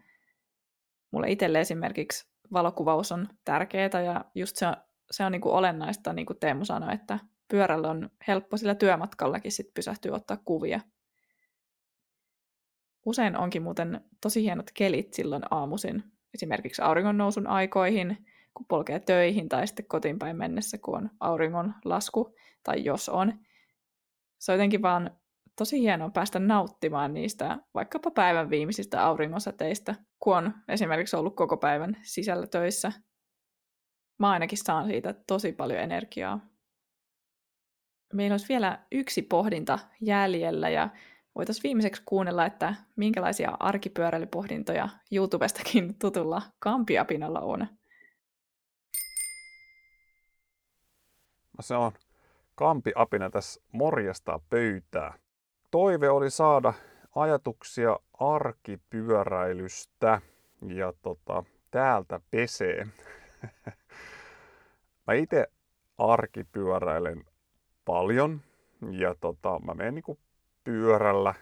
Mulle 1.11 1.31
itselle 1.31 1.61
esimerkiksi 1.61 2.29
valokuvaus 2.53 3.13
on 3.13 3.29
tärkeää 3.45 4.03
ja 4.05 4.25
just 4.35 4.57
se 4.57 4.67
on, 4.67 4.77
se 5.11 5.25
on 5.25 5.33
niin 5.33 5.43
kuin 5.43 5.55
olennaista, 5.55 6.13
niin 6.13 6.27
kuin 6.27 6.39
Teemu 6.39 6.65
sanoi, 6.65 6.95
että 6.95 7.19
pyörällä 7.49 7.91
on 7.91 8.11
helppo 8.29 8.57
sillä 8.57 8.75
työmatkallakin 8.75 9.53
sit 9.53 9.75
pysähtyä 9.75 10.15
ottaa 10.15 10.37
kuvia. 10.45 10.81
Usein 13.07 13.37
onkin 13.37 13.63
muuten 13.63 14.01
tosi 14.21 14.43
hienot 14.43 14.71
kelit 14.75 15.15
silloin 15.15 15.43
aamuisin, 15.51 16.05
esimerkiksi 16.35 16.83
auringon 16.83 17.19
nousun 17.19 17.47
aikoihin– 17.47 18.17
kun 18.55 18.67
polkee 18.67 19.01
töihin 19.01 19.49
tai 19.49 19.67
sitten 19.67 19.87
kotiin 19.87 20.19
päin 20.19 20.37
mennessä, 20.37 20.79
kun 20.79 20.97
on 20.97 21.11
auringon 21.21 21.75
lasku 21.85 22.35
tai 22.65 22.85
jos 22.85 23.09
on. 23.09 23.33
Se 24.39 24.53
on 24.53 24.59
jotenkin 24.59 24.83
vaan 24.83 25.11
tosi 25.59 25.81
hienoa 25.81 26.11
päästä 26.11 26.39
nauttimaan 26.39 27.15
niistä 27.15 27.59
vaikkapa 27.75 28.11
päivän 28.11 28.51
viimeisistä 28.51 29.05
auringonsäteistä, 29.05 29.95
kun 30.19 30.37
on 30.37 30.55
esimerkiksi 30.69 31.17
ollut 31.17 31.37
koko 31.37 31.57
päivän 31.57 31.97
sisällä 32.03 32.47
töissä. 32.47 32.93
Mä 34.19 34.31
ainakin 34.31 34.59
saan 34.59 34.87
siitä 34.87 35.15
tosi 35.27 35.53
paljon 35.53 35.81
energiaa. 35.81 36.41
Meillä 38.13 38.35
olisi 38.35 38.49
vielä 38.49 38.87
yksi 38.93 39.23
pohdinta 39.23 39.79
jäljellä 40.01 40.69
ja 40.69 40.89
voitaisiin 41.35 41.63
viimeiseksi 41.63 42.03
kuunnella, 42.07 42.47
että 42.47 42.75
minkälaisia 42.97 43.57
arkipyöräilypohdintoja 43.61 44.89
YouTubestakin 45.13 45.99
tutulla 45.99 46.43
Kampiapinalla 46.59 47.41
on. 47.41 47.67
Se 51.61 51.77
on 51.77 51.93
Kampi 52.55 52.93
Apina 52.95 53.31
tässä 53.31 53.61
morjastaa 53.73 54.41
pöytää. 54.51 55.19
Toive 55.71 56.11
oli 56.11 56.31
saada 56.31 56.73
ajatuksia 57.15 57.99
arkipyöräilystä 58.21 60.21
ja 60.67 60.93
tota, 61.03 61.45
täältä 61.71 62.21
pesee. 62.31 62.87
mä 65.07 65.15
itse 65.15 65.47
arkipyöräilen 65.99 67.25
paljon 67.85 68.41
ja 68.91 69.15
tota, 69.21 69.59
mä 69.59 69.75
menen 69.75 69.95
niinku 69.95 70.19
pyörällä 70.65 71.35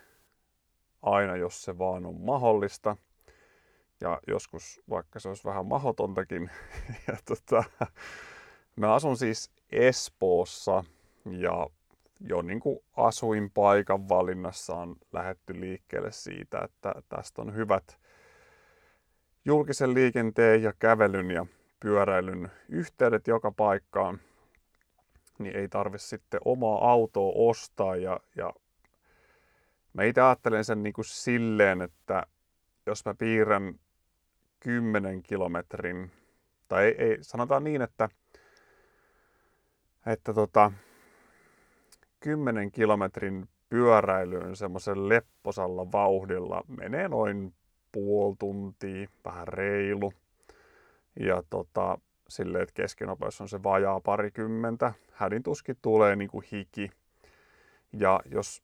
aina, 1.03 1.37
jos 1.37 1.65
se 1.65 1.79
vaan 1.79 2.07
on 2.07 2.21
mahdollista. 2.21 2.97
Ja 4.01 4.21
joskus, 4.27 4.81
vaikka 4.91 5.21
se 5.21 5.29
olisi 5.29 5.45
vähän 5.45 5.67
mahotontakin. 5.67 6.51
ja 7.09 7.17
tota, 7.25 7.65
mä 8.79 8.95
asun 8.95 9.17
siis 9.17 9.51
Espoossa 9.73 10.85
ja 11.31 11.67
jo 12.21 12.43
niin 12.43 12.61
kuin 12.61 12.79
asuinpaikan 12.97 14.09
valinnassa 14.09 14.75
on 14.75 14.97
lähetty 15.13 15.61
liikkeelle 15.61 16.13
siitä, 16.13 16.61
että 16.65 16.95
tästä 17.09 17.43
on 17.43 17.55
hyvät 17.55 17.99
julkisen 19.45 19.95
liikenteen 19.95 20.63
ja 20.63 20.73
kävelyn 20.79 21.31
ja 21.31 21.47
pyöräilyn 21.81 22.51
yhteydet 22.69 23.27
joka 23.27 23.51
paikkaan, 23.51 24.21
niin 25.39 25.57
ei 25.57 25.69
tarvi 25.69 25.99
sitten 25.99 26.41
omaa 26.45 26.91
autoa 26.91 27.33
ostaa. 27.35 27.97
Ja, 27.97 28.21
ja 28.37 28.53
mä 29.93 30.03
itse 30.03 30.21
ajattelen 30.21 30.65
sen 30.65 30.83
niin 30.83 30.93
kuin 30.93 31.05
silleen, 31.05 31.83
että 31.83 32.27
jos 32.87 33.05
mä 33.05 33.15
piirrän 33.15 33.81
10 34.61 35.23
kilometrin, 35.23 36.11
tai 36.69 36.85
ei, 36.85 36.95
ei, 36.99 37.19
sanotaan 37.21 37.65
niin, 37.65 37.83
että 37.83 38.09
että 40.07 40.35
tota, 40.35 40.73
10 42.21 42.71
kilometrin 42.71 43.49
pyöräilyyn 43.69 44.57
semmoisen 44.57 45.09
lepposalla 45.09 45.93
vauhdilla 45.93 46.63
menee 46.69 47.09
noin 47.09 47.55
puoli 47.93 48.37
tuntia, 48.39 49.09
vähän 49.25 49.49
reilu. 49.49 50.13
Ja 51.21 51.43
tota, 51.51 51.99
silleen, 52.29 52.63
että 52.63 52.75
keskinopeus 52.75 53.41
on 53.41 53.49
se 53.49 53.63
vajaa 53.63 54.01
parikymmentä. 54.01 54.93
Hädin 55.13 55.43
tuskin 55.43 55.77
tulee 55.83 56.17
niin 56.17 56.31
kuin 56.31 56.45
hiki. 56.53 56.91
Ja 57.93 58.21
jos 58.25 58.63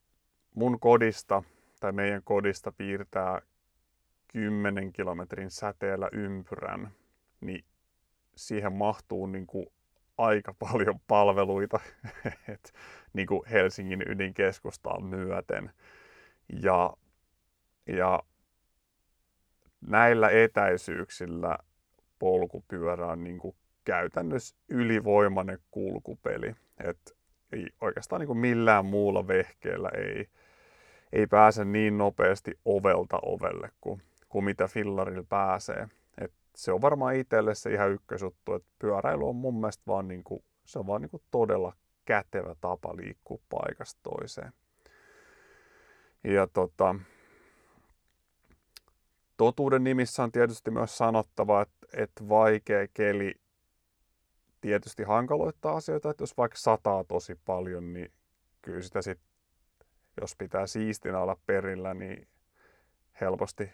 mun 0.55 0.81
kodista 0.81 1.43
tai 1.81 1.93
meidän 1.93 2.23
kodista 2.25 2.73
piirtää 2.73 3.43
10 4.29 4.93
kilometrin 4.93 5.51
säteellä 5.51 6.09
ympyrän, 6.13 6.91
niin 7.41 7.65
siihen 8.37 8.73
mahtuu 8.73 9.27
niin 9.27 9.47
kuin 9.47 9.67
aika 10.19 10.55
paljon 10.55 11.01
palveluita, 11.07 11.81
et, 12.53 12.75
niin 13.13 13.27
kuin 13.27 13.43
Helsingin 13.51 14.03
ydinkeskustaan 14.07 15.05
myöten. 15.05 15.71
Ja, 16.63 16.97
ja 17.87 18.23
näillä 19.81 20.31
etäisyyksillä 20.31 21.59
polkupyörä 22.19 23.07
on 23.07 23.25
niin 23.25 23.39
kuin 23.39 23.57
käytännössä 23.85 24.57
ylivoimainen 24.69 25.59
kulkupeli. 25.71 26.55
Et 26.85 27.17
ei 27.53 27.67
oikeastaan 27.81 28.21
niin 28.21 28.27
kuin 28.27 28.39
millään 28.39 28.87
muulla 28.87 29.29
vehkeellä 29.29 29.89
ei, 29.89 30.29
ei 31.13 31.27
pääse 31.27 31.65
niin 31.65 31.99
nopeasti 31.99 32.59
ovelta 32.65 33.19
ovelle 33.23 33.71
kuin, 33.81 34.03
kuin 34.29 34.45
mitä 34.45 34.69
fillarilla 34.69 35.25
pääsee. 35.29 35.89
Se 36.57 36.73
on 36.73 36.83
varmaan 36.83 37.15
itselle 37.15 37.55
se 37.55 37.73
ihan 37.73 37.91
ykkösjuttu, 37.91 38.55
että 38.55 38.69
pyöräily 38.79 39.29
on 39.29 39.37
mun 39.37 39.61
mielestä 39.61 39.83
vaan, 39.87 40.09
niin 40.09 40.25
kuin, 40.25 40.45
se 40.65 40.79
on 40.79 40.87
vaan 40.87 41.03
niin 41.03 41.11
kuin 41.11 41.23
todella 41.31 41.73
kätevä 42.05 42.55
tapa 42.61 42.97
liikkua 42.97 43.39
paikasta 43.49 44.01
toiseen. 44.03 44.53
Ja 46.25 46.47
tota, 46.47 46.95
totuuden 49.37 49.85
nimissä 49.85 50.23
on 50.23 50.33
tietysti 50.33 50.71
myös 50.71 50.99
sanottava, 50.99 51.63
että, 51.63 51.87
että 51.97 52.29
vaikea 52.29 52.89
keli 52.95 53.35
tietysti 54.61 55.03
hankaloittaa 55.03 55.77
asioita, 55.77 56.11
että 56.11 56.23
jos 56.23 56.37
vaikka 56.37 56.59
sataa 56.59 57.05
tosi 57.05 57.39
paljon, 57.45 57.93
niin 57.93 58.13
kyllä 58.63 58.83
sitä 58.83 59.03
sitten, 59.03 59.29
jos 60.21 60.37
pitää 60.37 60.67
siistinä 60.67 61.21
olla 61.21 61.37
perillä, 61.47 61.95
niin 61.95 62.29
helposti, 63.21 63.71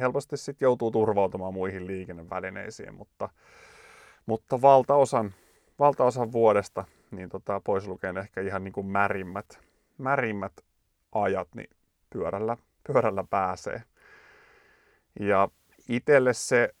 helposti 0.00 0.36
sitten 0.36 0.66
joutuu 0.66 0.90
turvautumaan 0.90 1.54
muihin 1.54 1.86
liikennevälineisiin, 1.86 2.94
mutta, 2.94 3.28
mutta 4.26 4.62
valtaosan, 4.62 5.34
valtaosan 5.78 6.32
vuodesta 6.32 6.84
niin 7.10 7.28
tota, 7.28 7.60
pois 7.64 7.86
lukien 7.86 8.18
ehkä 8.18 8.40
ihan 8.40 8.64
niin 8.64 8.72
kuin 8.72 8.86
märimmät, 8.86 9.60
märimmät 9.98 10.52
ajat, 11.12 11.48
niin 11.54 11.70
pyörällä, 12.10 12.56
pyörällä 12.86 13.24
pääsee. 13.30 13.82
Ja 15.20 15.48
itselle 15.88 16.32
se, 16.32 16.74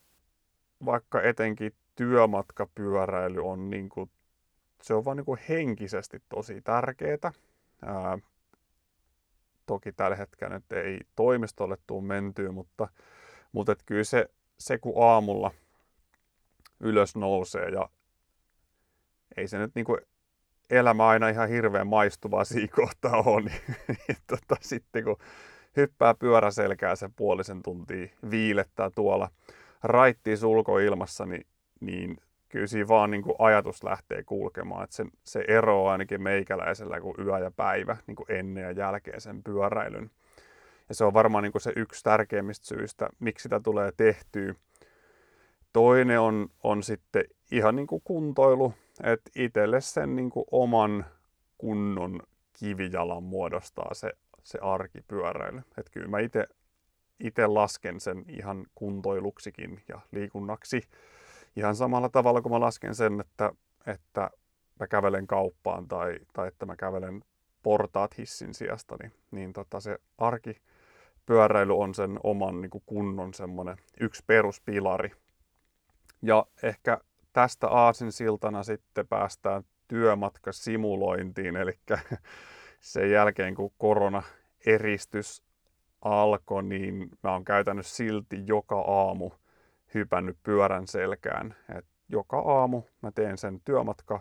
vaikka 0.84 1.22
etenkin 1.22 1.74
työmatkapyöräily 1.94 3.44
on 3.44 3.70
niin 3.70 3.88
kuin, 3.88 4.10
se 4.82 4.94
on 4.94 5.04
vaan 5.04 5.16
niin 5.16 5.24
kuin 5.24 5.40
henkisesti 5.48 6.22
tosi 6.28 6.60
tärkeää. 6.60 7.32
Ää, 7.84 8.18
toki 9.70 9.92
tällä 9.92 10.16
hetkellä 10.16 10.54
nyt 10.54 10.72
ei 10.72 11.00
toimistolle 11.16 11.76
tule 11.86 12.02
mentyä, 12.02 12.52
mutta, 12.52 12.88
mutta 13.52 13.72
et 13.72 13.82
kyllä 13.86 14.04
se, 14.04 14.26
se, 14.58 14.78
kun 14.78 15.04
aamulla 15.04 15.50
ylös 16.80 17.16
nousee 17.16 17.68
ja 17.68 17.88
ei 19.36 19.48
se 19.48 19.58
nyt 19.58 19.74
niin 19.74 19.84
kuin 19.84 20.00
elämä 20.70 21.08
aina 21.08 21.28
ihan 21.28 21.48
hirveän 21.48 21.86
maistuvaa 21.86 22.44
siinä 22.44 22.72
kohtaa 22.80 23.22
on, 23.26 23.44
niin, 23.44 23.76
niin 23.88 24.18
tota, 24.26 24.56
sitten 24.60 25.04
kun 25.04 25.16
hyppää 25.76 26.14
pyöräselkää 26.14 26.96
sen 26.96 27.12
puolisen 27.12 27.62
tuntia, 27.62 28.08
viilettää 28.30 28.90
tuolla 28.90 29.30
raittiin 29.82 30.38
sulkoilmassa, 30.38 31.26
niin 31.26 31.46
niin 31.80 32.16
kyllä 32.50 32.66
siinä 32.66 32.88
vaan 32.88 33.10
niin 33.10 33.22
kuin 33.22 33.34
ajatus 33.38 33.84
lähtee 33.84 34.22
kulkemaan. 34.22 34.84
Että 34.84 34.96
se, 34.96 35.04
se 35.24 35.44
ero 35.48 35.84
on 35.84 35.92
ainakin 35.92 36.22
meikäläisellä 36.22 37.00
kuin 37.00 37.14
yö 37.18 37.38
ja 37.38 37.50
päivä 37.50 37.96
niin 38.06 38.16
kuin 38.16 38.32
ennen 38.32 38.64
ja 38.64 38.70
jälkeen 38.70 39.20
sen 39.20 39.42
pyöräilyn. 39.42 40.10
Ja 40.88 40.94
se 40.94 41.04
on 41.04 41.14
varmaan 41.14 41.42
niin 41.42 41.52
kuin 41.52 41.62
se 41.62 41.72
yksi 41.76 42.04
tärkeimmistä 42.04 42.66
syistä, 42.66 43.08
miksi 43.18 43.42
sitä 43.42 43.60
tulee 43.60 43.92
tehtyä. 43.96 44.54
Toinen 45.72 46.20
on, 46.20 46.48
on 46.62 46.82
sitten 46.82 47.24
ihan 47.52 47.76
niin 47.76 47.86
kuin 47.86 48.02
kuntoilu, 48.04 48.74
että 49.02 49.30
itselle 49.36 49.80
sen 49.80 50.16
niin 50.16 50.30
kuin 50.30 50.44
oman 50.50 51.06
kunnon 51.58 52.20
kivijalan 52.52 53.22
muodostaa 53.22 53.94
se, 53.94 54.12
se 54.42 54.58
arkipyöräily. 54.62 55.58
Että 55.58 55.92
kyllä 55.92 56.08
mä 56.08 56.18
itse 57.20 57.46
lasken 57.46 58.00
sen 58.00 58.24
ihan 58.28 58.66
kuntoiluksikin 58.74 59.82
ja 59.88 60.00
liikunnaksi 60.12 60.82
ihan 61.56 61.76
samalla 61.76 62.08
tavalla 62.08 62.42
kuin 62.42 62.52
mä 62.52 62.60
lasken 62.60 62.94
sen, 62.94 63.20
että, 63.20 63.52
että 63.86 64.30
mä 64.80 64.86
kävelen 64.86 65.26
kauppaan 65.26 65.88
tai, 65.88 66.18
tai 66.32 66.48
että 66.48 66.66
mä 66.66 66.76
kävelen 66.76 67.24
portaat 67.62 68.18
hissin 68.18 68.54
sijasta, 68.54 68.96
niin, 69.02 69.12
niin 69.30 69.52
tota 69.52 69.80
se 69.80 69.98
arkipyöräily 70.18 71.78
on 71.78 71.94
sen 71.94 72.20
oman 72.22 72.60
niin 72.60 72.70
kuin 72.70 72.82
kunnon 72.86 73.34
semmoinen 73.34 73.76
yksi 74.00 74.24
peruspilari. 74.26 75.10
Ja 76.22 76.46
ehkä 76.62 76.98
tästä 77.32 77.68
aasin 77.68 78.12
siltana 78.12 78.62
sitten 78.62 79.08
päästään 79.08 79.62
työmatkasimulointiin, 79.88 81.56
eli 81.56 81.78
sen 82.80 83.10
jälkeen 83.10 83.54
kun 83.54 83.72
korona-eristys 83.78 85.42
alkoi, 86.02 86.62
niin 86.62 87.08
mä 87.22 87.32
oon 87.32 87.44
käytänyt 87.44 87.86
silti 87.86 88.42
joka 88.46 88.80
aamu 88.80 89.30
hypännyt 89.94 90.36
pyörän 90.42 90.86
selkään. 90.86 91.56
Et 91.76 91.86
joka 92.08 92.38
aamu 92.38 92.82
mä 93.02 93.10
teen 93.10 93.38
sen 93.38 93.60
työmatka 93.60 94.20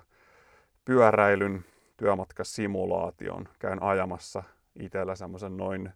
pyöräilyn, 0.85 1.65
työmatkasimulaation. 1.97 3.49
Käyn 3.59 3.83
ajamassa 3.83 4.43
itsellä 4.79 5.15
semmoisen 5.15 5.57
noin 5.57 5.89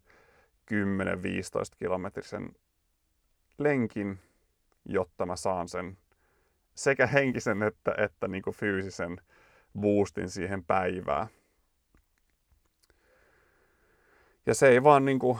10-15 0.71 0.75
kilometrisen 1.77 2.55
lenkin, 3.57 4.19
jotta 4.86 5.25
mä 5.25 5.36
saan 5.36 5.67
sen 5.67 5.97
sekä 6.75 7.07
henkisen 7.07 7.63
että, 7.63 7.95
että 7.97 8.27
niin 8.27 8.43
kuin 8.43 8.55
fyysisen 8.55 9.21
boostin 9.79 10.29
siihen 10.29 10.63
päivään. 10.63 11.27
Ja 14.45 14.53
se 14.53 14.67
ei 14.67 14.83
vaan, 14.83 15.05
niin 15.05 15.19
kuin, 15.19 15.39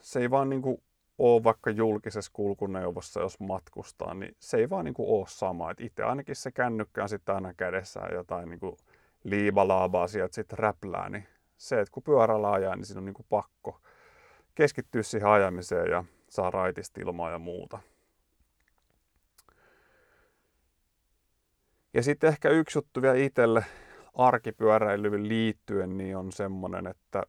se 0.00 0.20
ei 0.20 0.30
vaan 0.30 0.48
niin 0.48 0.62
kuin 0.62 0.82
ole 1.18 1.44
vaikka 1.44 1.70
julkisessa 1.70 2.30
kulkuneuvossa, 2.34 3.20
jos 3.20 3.40
matkustaa, 3.40 4.14
niin 4.14 4.36
se 4.40 4.56
ei 4.56 4.70
vaan 4.70 4.84
niin 4.84 4.94
kuin 4.94 5.08
ole 5.08 5.26
sama. 5.28 5.70
Et 5.70 5.80
itse 5.80 6.02
ainakin 6.02 6.36
se 6.36 6.52
kännykkä 6.52 7.02
on 7.02 7.08
sitten 7.08 7.34
aina 7.34 7.54
kädessä 7.54 8.00
jotain 8.12 8.50
niin 8.50 8.60
kuin 8.60 8.76
liibalaabaa 9.24 10.08
sieltä 10.08 10.34
sitten 10.34 10.58
räplää, 10.58 11.08
niin 11.08 11.26
se, 11.56 11.80
että 11.80 11.92
kun 11.92 12.02
pyörällä 12.02 12.52
ajaa, 12.52 12.76
niin 12.76 12.86
siinä 12.86 12.98
on 12.98 13.04
niin 13.04 13.14
kuin 13.14 13.26
pakko 13.28 13.80
keskittyä 14.54 15.02
siihen 15.02 15.28
ajamiseen 15.28 15.90
ja 15.90 16.04
saa 16.28 16.50
raitista 16.50 17.00
ilmaa 17.00 17.30
ja 17.30 17.38
muuta. 17.38 17.78
Ja 21.94 22.02
sitten 22.02 22.28
ehkä 22.28 22.48
yksi 22.48 22.78
juttu 22.78 23.02
vielä 23.02 23.16
itselle 23.16 23.64
arkipyöräilyyn 24.14 25.28
liittyen, 25.28 25.96
niin 25.96 26.16
on 26.16 26.32
semmoinen, 26.32 26.86
että 26.86 27.22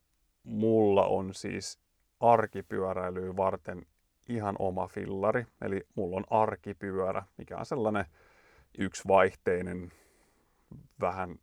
mulla 0.43 1.06
on 1.06 1.34
siis 1.34 1.80
arkipyöräilyä 2.20 3.36
varten 3.38 3.86
ihan 4.30 4.56
oma 4.60 4.88
fillari. 4.88 5.46
Eli 5.62 5.88
mulla 5.96 6.18
on 6.18 6.26
arkipyörä, 6.30 7.24
mikä 7.38 7.58
on 7.58 7.66
sellainen 7.66 8.06
yksivaihteinen, 8.78 9.92
vähän 11.02 11.36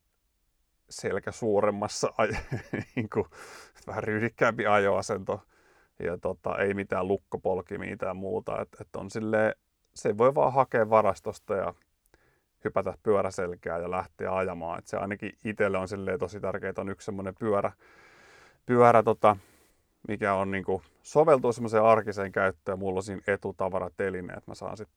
selkä 0.91 1.33
suuremmassa, 1.33 2.13
niin 2.97 3.09
vähän 3.87 4.05
ryhdikkäämpi 4.05 4.67
ajoasento. 4.67 5.43
Ja 6.03 6.19
tota, 6.19 6.59
ei 6.59 6.75
mitään 6.75 7.09
lukkopolkimia 7.09 7.97
tai 7.97 8.15
muuta. 8.15 8.61
Et, 8.61 8.69
et 8.81 8.97
on 8.97 9.11
silleen, 9.11 9.55
se 9.95 10.19
voi 10.19 10.35
vaan 10.35 10.53
hakea 10.53 10.91
varastosta 10.91 11.55
ja 11.55 11.75
hypätä 12.65 12.95
pyöräselkää 13.03 13.79
ja 13.79 13.91
lähteä 13.91 14.37
ajamaan. 14.37 14.79
Et 14.79 14.87
se 14.87 14.97
ainakin 14.97 15.39
itselle 15.45 15.79
on 15.79 15.89
tosi 16.19 16.41
tärkeää, 16.41 16.75
on 16.77 16.89
yksi 16.89 17.05
semmoinen 17.05 17.35
pyörä, 17.39 17.73
pyörä 18.67 19.03
tota, 19.03 19.37
mikä 20.09 20.35
on 20.35 20.51
niin 20.51 20.65
kuin, 20.65 20.83
soveltuu 21.03 21.53
semmoiseen 21.53 21.85
arkiseen 21.85 22.33
käyttöön. 22.33 22.79
Mulla 22.79 22.99
on 22.99 23.03
siinä 23.03 23.23
etutavarateline, 23.27 24.33
että 24.33 24.51
mä 24.51 24.55
saan 24.55 24.77
sitten 24.77 24.97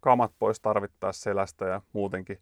kamat 0.00 0.32
pois 0.38 0.60
tarvittaessa 0.60 1.22
selästä 1.22 1.64
ja 1.64 1.80
muutenkin 1.92 2.38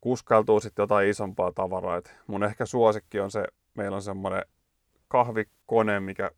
kuskailtuu 0.00 0.60
sitten 0.60 0.82
jotain 0.82 1.08
isompaa 1.08 1.52
tavaraa. 1.52 1.96
Et 1.96 2.14
mun 2.26 2.44
ehkä 2.44 2.66
suosikki 2.66 3.20
on 3.20 3.30
se, 3.30 3.44
meillä 3.74 3.94
on 3.94 4.02
semmoinen 4.02 4.42
kahvikone, 5.08 6.00
mikä 6.00 6.30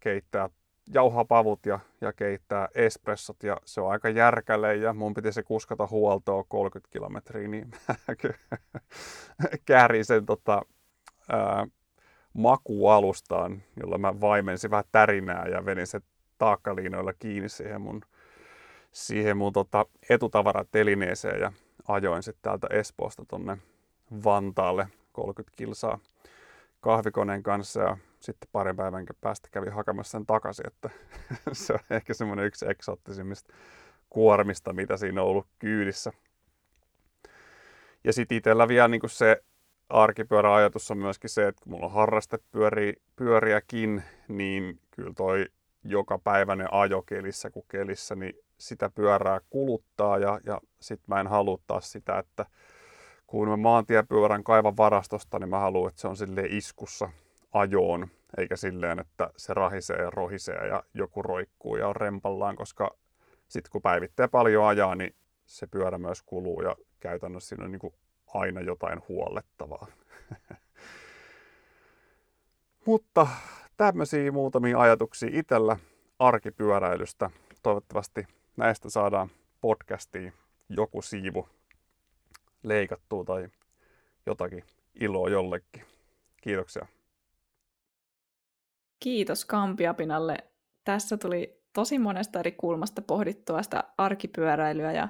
keittää 0.00 0.50
jauhapavut 0.94 1.66
ja, 1.66 1.80
ja 2.00 2.12
keittää 2.12 2.68
espressot 2.74 3.42
ja 3.42 3.56
se 3.64 3.80
on 3.80 3.90
aika 3.90 4.08
järkäle 4.08 4.76
ja 4.76 4.92
mun 4.92 5.14
piti 5.14 5.32
se 5.32 5.42
kuskata 5.42 5.86
huoltoa 5.86 6.44
30 6.48 6.92
kilometriä, 6.92 7.48
niin 7.48 7.70
mä 9.38 9.48
käärin 9.64 10.04
sen 10.04 10.26
tota, 10.26 10.62
ää, 11.28 11.66
makualustaan, 12.34 13.62
jolla 13.80 13.98
mä 13.98 14.20
vaimensin 14.20 14.70
vähän 14.70 14.84
tärinää 14.92 15.48
ja 15.48 15.64
venin 15.64 15.86
se 15.86 16.00
taakkaliinoilla 16.38 17.12
kiinni 17.12 17.48
siihen 17.48 17.80
mun, 17.80 18.00
siihen 18.92 19.36
mun 19.36 19.52
tota 19.52 19.86
etutavaratelineeseen 20.08 21.40
ja 21.40 21.52
ajoin 21.88 22.22
sitten 22.22 22.42
täältä 22.42 22.66
Espoosta 22.70 23.24
tonne 23.28 23.58
Vantaalle 24.24 24.88
30 25.12 25.56
kilsaa 25.56 25.98
kahvikoneen 26.80 27.42
kanssa 27.42 27.80
ja 27.80 27.96
sitten 28.20 28.48
parin 28.52 28.76
päivän 28.76 29.06
päästä 29.20 29.48
kävi 29.52 29.70
hakemassa 29.70 30.10
sen 30.10 30.26
takaisin, 30.26 30.66
että 30.66 30.90
se 31.52 31.72
on 31.72 31.78
ehkä 31.90 32.14
semmoinen 32.14 32.46
yksi 32.46 32.70
eksoottisimmista 32.70 33.54
kuormista, 34.10 34.72
mitä 34.72 34.96
siinä 34.96 35.22
on 35.22 35.28
ollut 35.28 35.46
kyydissä. 35.58 36.12
Ja 38.04 38.12
sitten 38.12 38.38
itsellä 38.38 38.68
vielä 38.68 38.88
niin 38.88 39.00
se 39.06 39.42
arkipyöräajatus 39.92 40.90
on 40.90 40.98
myöskin 40.98 41.30
se, 41.30 41.48
että 41.48 41.62
kun 41.62 41.72
mulla 41.72 41.86
on 41.86 41.92
harrastepyöriäkin, 41.92 44.02
niin 44.28 44.80
kyllä 44.90 45.12
toi 45.16 45.46
jokapäiväinen 45.84 46.72
ajo 46.72 47.02
kelissä 47.02 47.50
kuin 47.50 47.66
kelissä, 47.68 48.14
niin 48.14 48.34
sitä 48.58 48.90
pyörää 48.90 49.40
kuluttaa 49.50 50.18
ja, 50.18 50.40
ja 50.46 50.60
sitten 50.80 51.14
mä 51.14 51.20
en 51.20 51.26
halua 51.26 51.58
taas 51.66 51.92
sitä, 51.92 52.18
että 52.18 52.46
kun 53.26 53.48
mä 53.48 53.56
maantiepyörän 53.56 54.44
kaivan 54.44 54.76
varastosta, 54.76 55.38
niin 55.38 55.48
mä 55.48 55.58
haluan, 55.58 55.88
että 55.88 56.00
se 56.00 56.08
on 56.08 56.16
sille 56.16 56.42
iskussa 56.48 57.10
ajoon, 57.52 58.08
eikä 58.38 58.56
silleen, 58.56 58.98
että 58.98 59.30
se 59.36 59.54
rahisee 59.54 59.96
ja 59.96 60.10
rohisee 60.10 60.66
ja 60.66 60.82
joku 60.94 61.22
roikkuu 61.22 61.76
ja 61.76 61.88
on 61.88 61.96
rempallaan, 61.96 62.56
koska 62.56 62.96
sitten 63.48 63.70
kun 63.70 63.82
päivittää 63.82 64.28
paljon 64.28 64.66
ajaa, 64.66 64.94
niin 64.94 65.14
se 65.46 65.66
pyörä 65.66 65.98
myös 65.98 66.22
kuluu 66.22 66.62
ja 66.62 66.76
käytännössä 67.00 67.48
siinä 67.48 67.64
on 67.64 67.72
niin 67.72 67.92
aina 68.34 68.60
jotain 68.60 69.02
huollettavaa. 69.08 69.86
Mutta 72.86 73.26
tämmöisiä 73.76 74.32
muutamia 74.32 74.80
ajatuksia 74.80 75.30
itsellä 75.32 75.76
arkipyöräilystä. 76.18 77.30
Toivottavasti 77.62 78.26
näistä 78.56 78.90
saadaan 78.90 79.28
podcastiin 79.60 80.32
joku 80.68 81.02
siivu 81.02 81.48
leikattua 82.62 83.24
tai 83.24 83.48
jotakin 84.26 84.64
iloa 85.00 85.28
jollekin. 85.28 85.84
Kiitoksia. 86.42 86.86
Kiitos 89.00 89.44
Kampiapinalle. 89.44 90.36
Tässä 90.84 91.16
tuli 91.16 91.62
tosi 91.72 91.98
monesta 91.98 92.40
eri 92.40 92.52
kulmasta 92.52 93.02
pohdittua 93.02 93.62
sitä 93.62 93.84
arkipyöräilyä 93.98 94.92
ja 94.92 95.08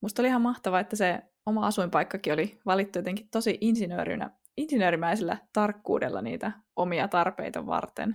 musta 0.00 0.22
oli 0.22 0.28
ihan 0.28 0.42
mahtavaa, 0.42 0.80
että 0.80 0.96
se 0.96 1.22
oma 1.46 1.66
asuinpaikkakin 1.66 2.32
oli 2.32 2.60
valittu 2.66 2.98
jotenkin 2.98 3.28
tosi 3.30 3.58
insinöörinä, 3.60 4.30
insinöörimäisellä 4.56 5.36
tarkkuudella 5.52 6.22
niitä 6.22 6.52
omia 6.76 7.08
tarpeita 7.08 7.66
varten. 7.66 8.14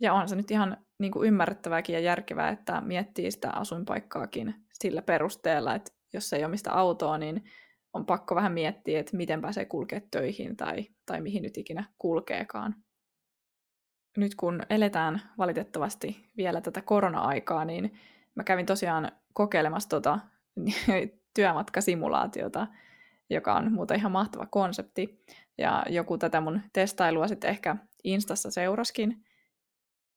Ja 0.00 0.12
on 0.12 0.28
se 0.28 0.36
nyt 0.36 0.50
ihan 0.50 0.76
niin 0.98 1.12
kuin 1.12 1.28
ymmärrettävääkin 1.28 1.92
ja 1.92 2.00
järkevää, 2.00 2.48
että 2.48 2.80
miettii 2.80 3.30
sitä 3.30 3.50
asuinpaikkaakin 3.50 4.54
sillä 4.72 5.02
perusteella, 5.02 5.74
että 5.74 5.92
jos 6.12 6.32
ei 6.32 6.44
omista 6.44 6.70
autoa, 6.70 7.18
niin 7.18 7.44
on 7.92 8.06
pakko 8.06 8.34
vähän 8.34 8.52
miettiä, 8.52 9.00
että 9.00 9.16
miten 9.16 9.40
pääsee 9.40 9.64
kulkea 9.64 10.00
töihin 10.10 10.56
tai, 10.56 10.86
tai 11.06 11.20
mihin 11.20 11.42
nyt 11.42 11.56
ikinä 11.56 11.84
kulkeekaan. 11.98 12.74
Nyt 14.16 14.34
kun 14.34 14.62
eletään 14.70 15.20
valitettavasti 15.38 16.30
vielä 16.36 16.60
tätä 16.60 16.82
korona-aikaa, 16.82 17.64
niin 17.64 17.98
mä 18.34 18.44
kävin 18.44 18.66
tosiaan 18.66 19.12
kokeilemassa 19.32 19.88
tuota 19.88 20.18
työmatkasimulaatiota, 21.34 22.66
joka 23.30 23.54
on 23.54 23.72
muuten 23.72 23.98
ihan 23.98 24.12
mahtava 24.12 24.46
konsepti. 24.46 25.24
Ja 25.58 25.84
joku 25.88 26.18
tätä 26.18 26.40
mun 26.40 26.60
testailua 26.72 27.28
sitten 27.28 27.50
ehkä 27.50 27.76
Instassa 28.04 28.50
seuraskin. 28.50 29.24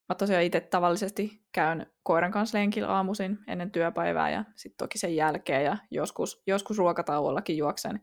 Mä 0.10 0.16
tosiaan 0.16 0.44
itse 0.44 0.60
tavallisesti 0.60 1.42
käyn 1.52 1.86
koiran 2.04 2.32
kanssa 2.32 2.58
lenkillä 2.58 2.90
aamuisin 2.90 3.40
ennen 3.48 3.72
työpäivää 3.72 4.30
ja 4.30 4.46
sitten 4.56 4.78
toki 4.78 4.98
sen 4.98 5.16
jälkeen 5.16 5.66
ja 5.66 5.78
joskus, 5.92 6.44
joskus 6.48 6.78
ruokatauollakin 6.78 7.58
juoksen 7.58 8.02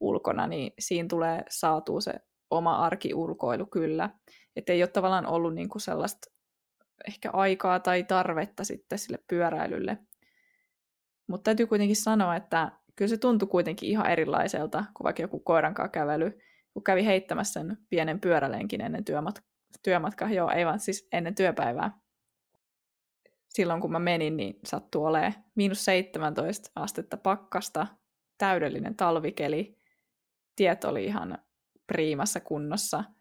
ulkona, 0.00 0.46
niin 0.46 0.72
siinä 0.78 1.08
tulee 1.08 1.44
saatu 1.48 2.00
se 2.00 2.12
oma 2.50 2.76
arkiulkoilu 2.76 3.66
kyllä. 3.66 4.10
Että 4.56 4.72
ei 4.72 4.82
ole 4.82 4.88
tavallaan 4.88 5.26
ollut 5.26 5.54
niinku 5.54 5.78
sellaista 5.78 6.30
ehkä 7.08 7.30
aikaa 7.32 7.80
tai 7.80 8.04
tarvetta 8.04 8.64
sitten 8.64 8.98
sille 8.98 9.18
pyöräilylle. 9.28 9.98
Mutta 11.26 11.44
täytyy 11.44 11.66
kuitenkin 11.66 11.96
sanoa, 11.96 12.36
että 12.36 12.72
kyllä 12.96 13.08
se 13.08 13.16
tuntui 13.16 13.48
kuitenkin 13.48 13.88
ihan 13.88 14.10
erilaiselta 14.10 14.84
kuin 14.94 15.04
vaikka 15.04 15.22
joku 15.22 15.40
koirankaan 15.40 15.90
kävely, 15.90 16.38
kun 16.72 16.84
kävi 16.84 17.04
heittämässä 17.04 17.60
sen 17.60 17.78
pienen 17.90 18.20
pyörälenkin 18.20 18.80
ennen 18.80 19.04
työmat- 19.04 19.42
työmatkaa. 19.82 20.32
Joo, 20.32 20.50
ei 20.50 20.66
vaan 20.66 20.80
siis 20.80 21.08
ennen 21.12 21.34
työpäivää. 21.34 21.98
Silloin 23.48 23.80
kun 23.80 23.92
mä 23.92 23.98
menin, 23.98 24.36
niin 24.36 24.58
sattui 24.64 25.08
olemaan 25.08 25.34
miinus 25.54 25.84
17 25.84 26.70
astetta 26.74 27.16
pakkasta, 27.16 27.86
täydellinen 28.38 28.96
talvikeli. 28.96 29.78
Tiet 30.56 30.84
oli 30.84 31.04
ihan 31.04 31.38
priimassa 31.86 32.40
kunnossa– 32.40 33.04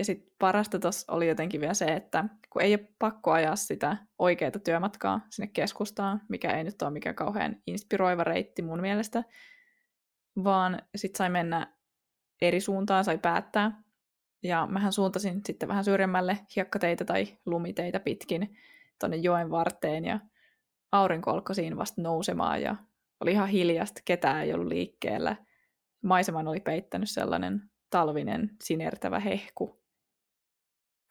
ja 0.00 0.04
sitten 0.04 0.32
parasta 0.38 0.78
tuossa 0.78 1.12
oli 1.12 1.28
jotenkin 1.28 1.60
vielä 1.60 1.74
se, 1.74 1.84
että 1.84 2.24
kun 2.50 2.62
ei 2.62 2.74
ole 2.74 2.88
pakko 2.98 3.32
ajaa 3.32 3.56
sitä 3.56 3.96
oikeaa 4.18 4.50
työmatkaa 4.50 5.20
sinne 5.30 5.46
keskustaan, 5.46 6.22
mikä 6.28 6.50
ei 6.50 6.64
nyt 6.64 6.82
ole 6.82 6.90
mikään 6.90 7.14
kauhean 7.14 7.56
inspiroiva 7.66 8.24
reitti 8.24 8.62
mun 8.62 8.80
mielestä, 8.80 9.24
vaan 10.44 10.82
sitten 10.96 11.18
sai 11.18 11.30
mennä 11.30 11.76
eri 12.42 12.60
suuntaan, 12.60 13.04
sai 13.04 13.18
päättää. 13.18 13.82
Ja 14.42 14.66
mähän 14.70 14.92
suuntasin 14.92 15.40
sitten 15.46 15.68
vähän 15.68 15.84
syrjemmälle 15.84 16.38
hiekkateitä 16.56 17.04
tai 17.04 17.38
lumiteitä 17.46 18.00
pitkin 18.00 18.56
tuonne 19.00 19.16
joen 19.16 19.50
varteen 19.50 20.04
ja 20.04 20.20
aurinko 20.92 21.30
alkoi 21.30 21.54
siinä 21.54 21.76
vasta 21.76 22.02
nousemaan 22.02 22.62
ja 22.62 22.76
oli 23.20 23.32
ihan 23.32 23.48
hiljasta, 23.48 24.00
ketään 24.04 24.42
ei 24.42 24.54
ollut 24.54 24.68
liikkeellä. 24.68 25.36
Maiseman 26.02 26.48
oli 26.48 26.60
peittänyt 26.60 27.10
sellainen 27.10 27.70
talvinen 27.90 28.50
sinertävä 28.62 29.20
hehku 29.20 29.79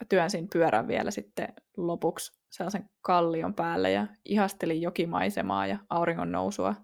työnsin 0.09 0.47
pyörän 0.53 0.87
vielä 0.87 1.11
sitten 1.11 1.53
lopuksi 1.77 2.41
sellaisen 2.49 2.89
kallion 3.01 3.53
päälle 3.53 3.91
ja 3.91 4.07
ihastelin 4.25 4.81
jokimaisemaa 4.81 5.67
ja 5.67 5.77
auringon 5.89 6.31
nousua. 6.31 6.75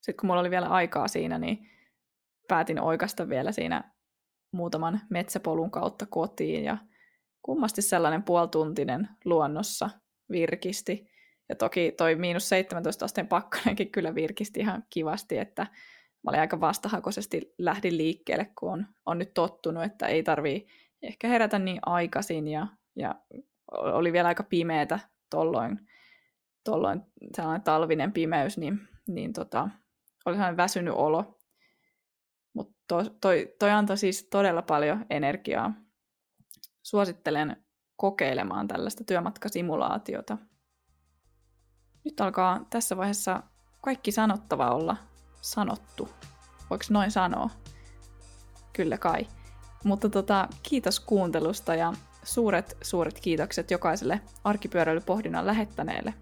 Sitten 0.00 0.20
kun 0.20 0.26
mulla 0.26 0.40
oli 0.40 0.50
vielä 0.50 0.66
aikaa 0.66 1.08
siinä, 1.08 1.38
niin 1.38 1.70
päätin 2.48 2.80
oikasta 2.80 3.28
vielä 3.28 3.52
siinä 3.52 3.92
muutaman 4.52 5.00
metsäpolun 5.10 5.70
kautta 5.70 6.06
kotiin 6.06 6.64
ja 6.64 6.78
kummasti 7.42 7.82
sellainen 7.82 8.22
puoltuntinen 8.22 9.08
luonnossa 9.24 9.90
virkisti. 10.30 11.10
Ja 11.48 11.56
toki 11.56 11.92
toi 11.96 12.14
miinus 12.14 12.48
17 12.48 13.04
asteen 13.04 13.28
pakkanenkin 13.28 13.92
kyllä 13.92 14.14
virkisti 14.14 14.60
ihan 14.60 14.84
kivasti, 14.90 15.38
että 15.38 15.62
mä 16.22 16.30
olin 16.30 16.40
aika 16.40 16.60
vastahakoisesti 16.60 17.54
lähdin 17.58 17.96
liikkeelle, 17.96 18.50
kun 18.58 18.72
on, 18.72 18.86
on 19.06 19.18
nyt 19.18 19.34
tottunut, 19.34 19.84
että 19.84 20.06
ei 20.06 20.22
tarvii 20.22 20.66
ehkä 21.02 21.28
herätä 21.28 21.58
niin 21.58 21.78
aikaisin 21.86 22.48
ja, 22.48 22.66
ja 22.96 23.14
oli 23.72 24.12
vielä 24.12 24.28
aika 24.28 24.42
pimeätä 24.42 24.98
tolloin, 25.30 25.88
tolloin 26.64 27.02
sellainen 27.36 27.64
talvinen 27.64 28.12
pimeys, 28.12 28.58
niin, 28.58 28.88
niin 29.08 29.32
tota, 29.32 29.68
oli 30.26 30.34
sellainen 30.34 30.56
väsynyt 30.56 30.94
olo. 30.96 31.38
Mutta 32.54 32.74
to, 32.88 33.04
toi, 33.20 33.54
toi 33.58 33.70
antoi 33.70 33.98
siis 33.98 34.28
todella 34.30 34.62
paljon 34.62 35.06
energiaa. 35.10 35.72
Suosittelen 36.82 37.64
kokeilemaan 37.96 38.68
tällaista 38.68 39.04
työmatkasimulaatiota. 39.04 40.38
Nyt 42.04 42.20
alkaa 42.20 42.66
tässä 42.70 42.96
vaiheessa 42.96 43.42
kaikki 43.82 44.12
sanottava 44.12 44.70
olla 44.70 44.96
sanottu. 45.40 46.08
Voiko 46.70 46.84
noin 46.90 47.10
sanoa? 47.10 47.50
Kyllä 48.72 48.98
kai. 48.98 49.26
Mutta 49.84 50.08
tota, 50.08 50.48
kiitos 50.62 51.00
kuuntelusta 51.00 51.74
ja 51.74 51.92
suuret, 52.22 52.76
suuret 52.82 53.20
kiitokset 53.20 53.70
jokaiselle 53.70 54.20
arkipyöräilypohdinnan 54.44 55.46
lähettäneelle. 55.46 56.14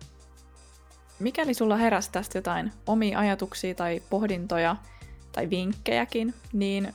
Mikäli 1.18 1.54
sulla 1.54 1.76
heräsi 1.76 2.12
tästä 2.12 2.38
jotain 2.38 2.72
omia 2.86 3.18
ajatuksia 3.18 3.74
tai 3.74 4.02
pohdintoja 4.10 4.76
tai 5.32 5.50
vinkkejäkin, 5.50 6.34
niin 6.52 6.94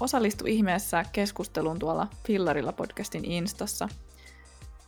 osallistu 0.00 0.46
ihmeessä 0.46 1.04
keskusteluun 1.12 1.78
tuolla 1.78 2.06
Fillarilla 2.26 2.72
podcastin 2.72 3.24
Instassa. 3.24 3.88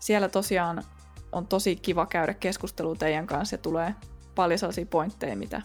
Siellä 0.01 0.29
tosiaan 0.29 0.85
on 1.33 1.47
tosi 1.47 1.77
kiva 1.77 2.07
käydä 2.07 2.35
keskustelua 2.35 2.95
teidän 2.95 3.27
kanssa 3.27 3.55
ja 3.55 3.59
tulee 3.59 3.95
paljon 4.35 4.59
sellaisia 4.59 4.87
pointteja, 4.87 5.37
mitä, 5.37 5.63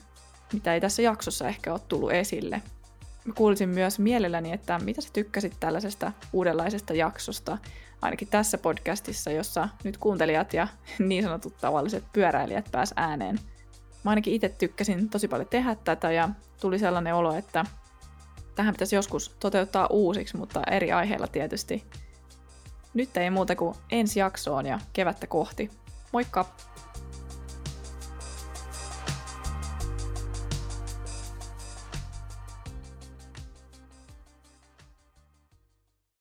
mitä 0.54 0.74
ei 0.74 0.82
tässä 0.82 1.02
jaksossa 1.02 1.48
ehkä 1.48 1.72
ole 1.72 1.82
tullut 1.88 2.12
esille– 2.12 2.62
Mä 3.28 3.34
kuulisin 3.34 3.70
myös 3.70 4.00
mielelläni, 4.00 4.52
että 4.52 4.80
mitä 4.80 5.02
sä 5.02 5.10
tykkäsit 5.14 5.54
tällaisesta 5.60 6.12
uudenlaisesta 6.34 6.94
jaksosta, 6.94 7.58
ainakin 8.02 8.28
tässä 8.28 8.58
podcastissa, 8.58 9.32
jossa 9.32 9.70
nyt 9.84 9.98
kuuntelijat 9.98 10.54
ja 10.54 10.68
niin 11.00 11.24
sanotut 11.24 11.58
tavalliset 11.58 12.04
pyöräilijät 12.14 12.70
pääs 12.72 12.94
ääneen. 12.96 13.40
Mä 14.04 14.12
ainakin 14.12 14.34
itse 14.34 14.50
tykkäsin 14.50 15.10
tosi 15.10 15.28
paljon 15.28 15.48
tehdä 15.50 15.76
tätä 15.76 16.12
ja 16.12 16.30
tuli 16.62 16.80
sellainen 16.80 17.16
olo, 17.16 17.36
että 17.36 17.66
tähän 18.56 18.74
pitäisi 18.74 18.96
joskus 18.96 19.36
toteuttaa 19.40 19.88
uusiksi, 19.88 20.38
mutta 20.38 20.62
eri 20.72 20.92
aiheilla 20.92 21.28
tietysti. 21.28 21.84
Nyt 22.94 23.18
ei 23.18 23.30
muuta 23.30 23.56
kuin 23.56 23.76
ensi 23.92 24.20
jaksoon 24.20 24.66
ja 24.66 24.80
kevättä 24.94 25.28
kohti. 25.28 25.72
Moikka! 26.14 26.46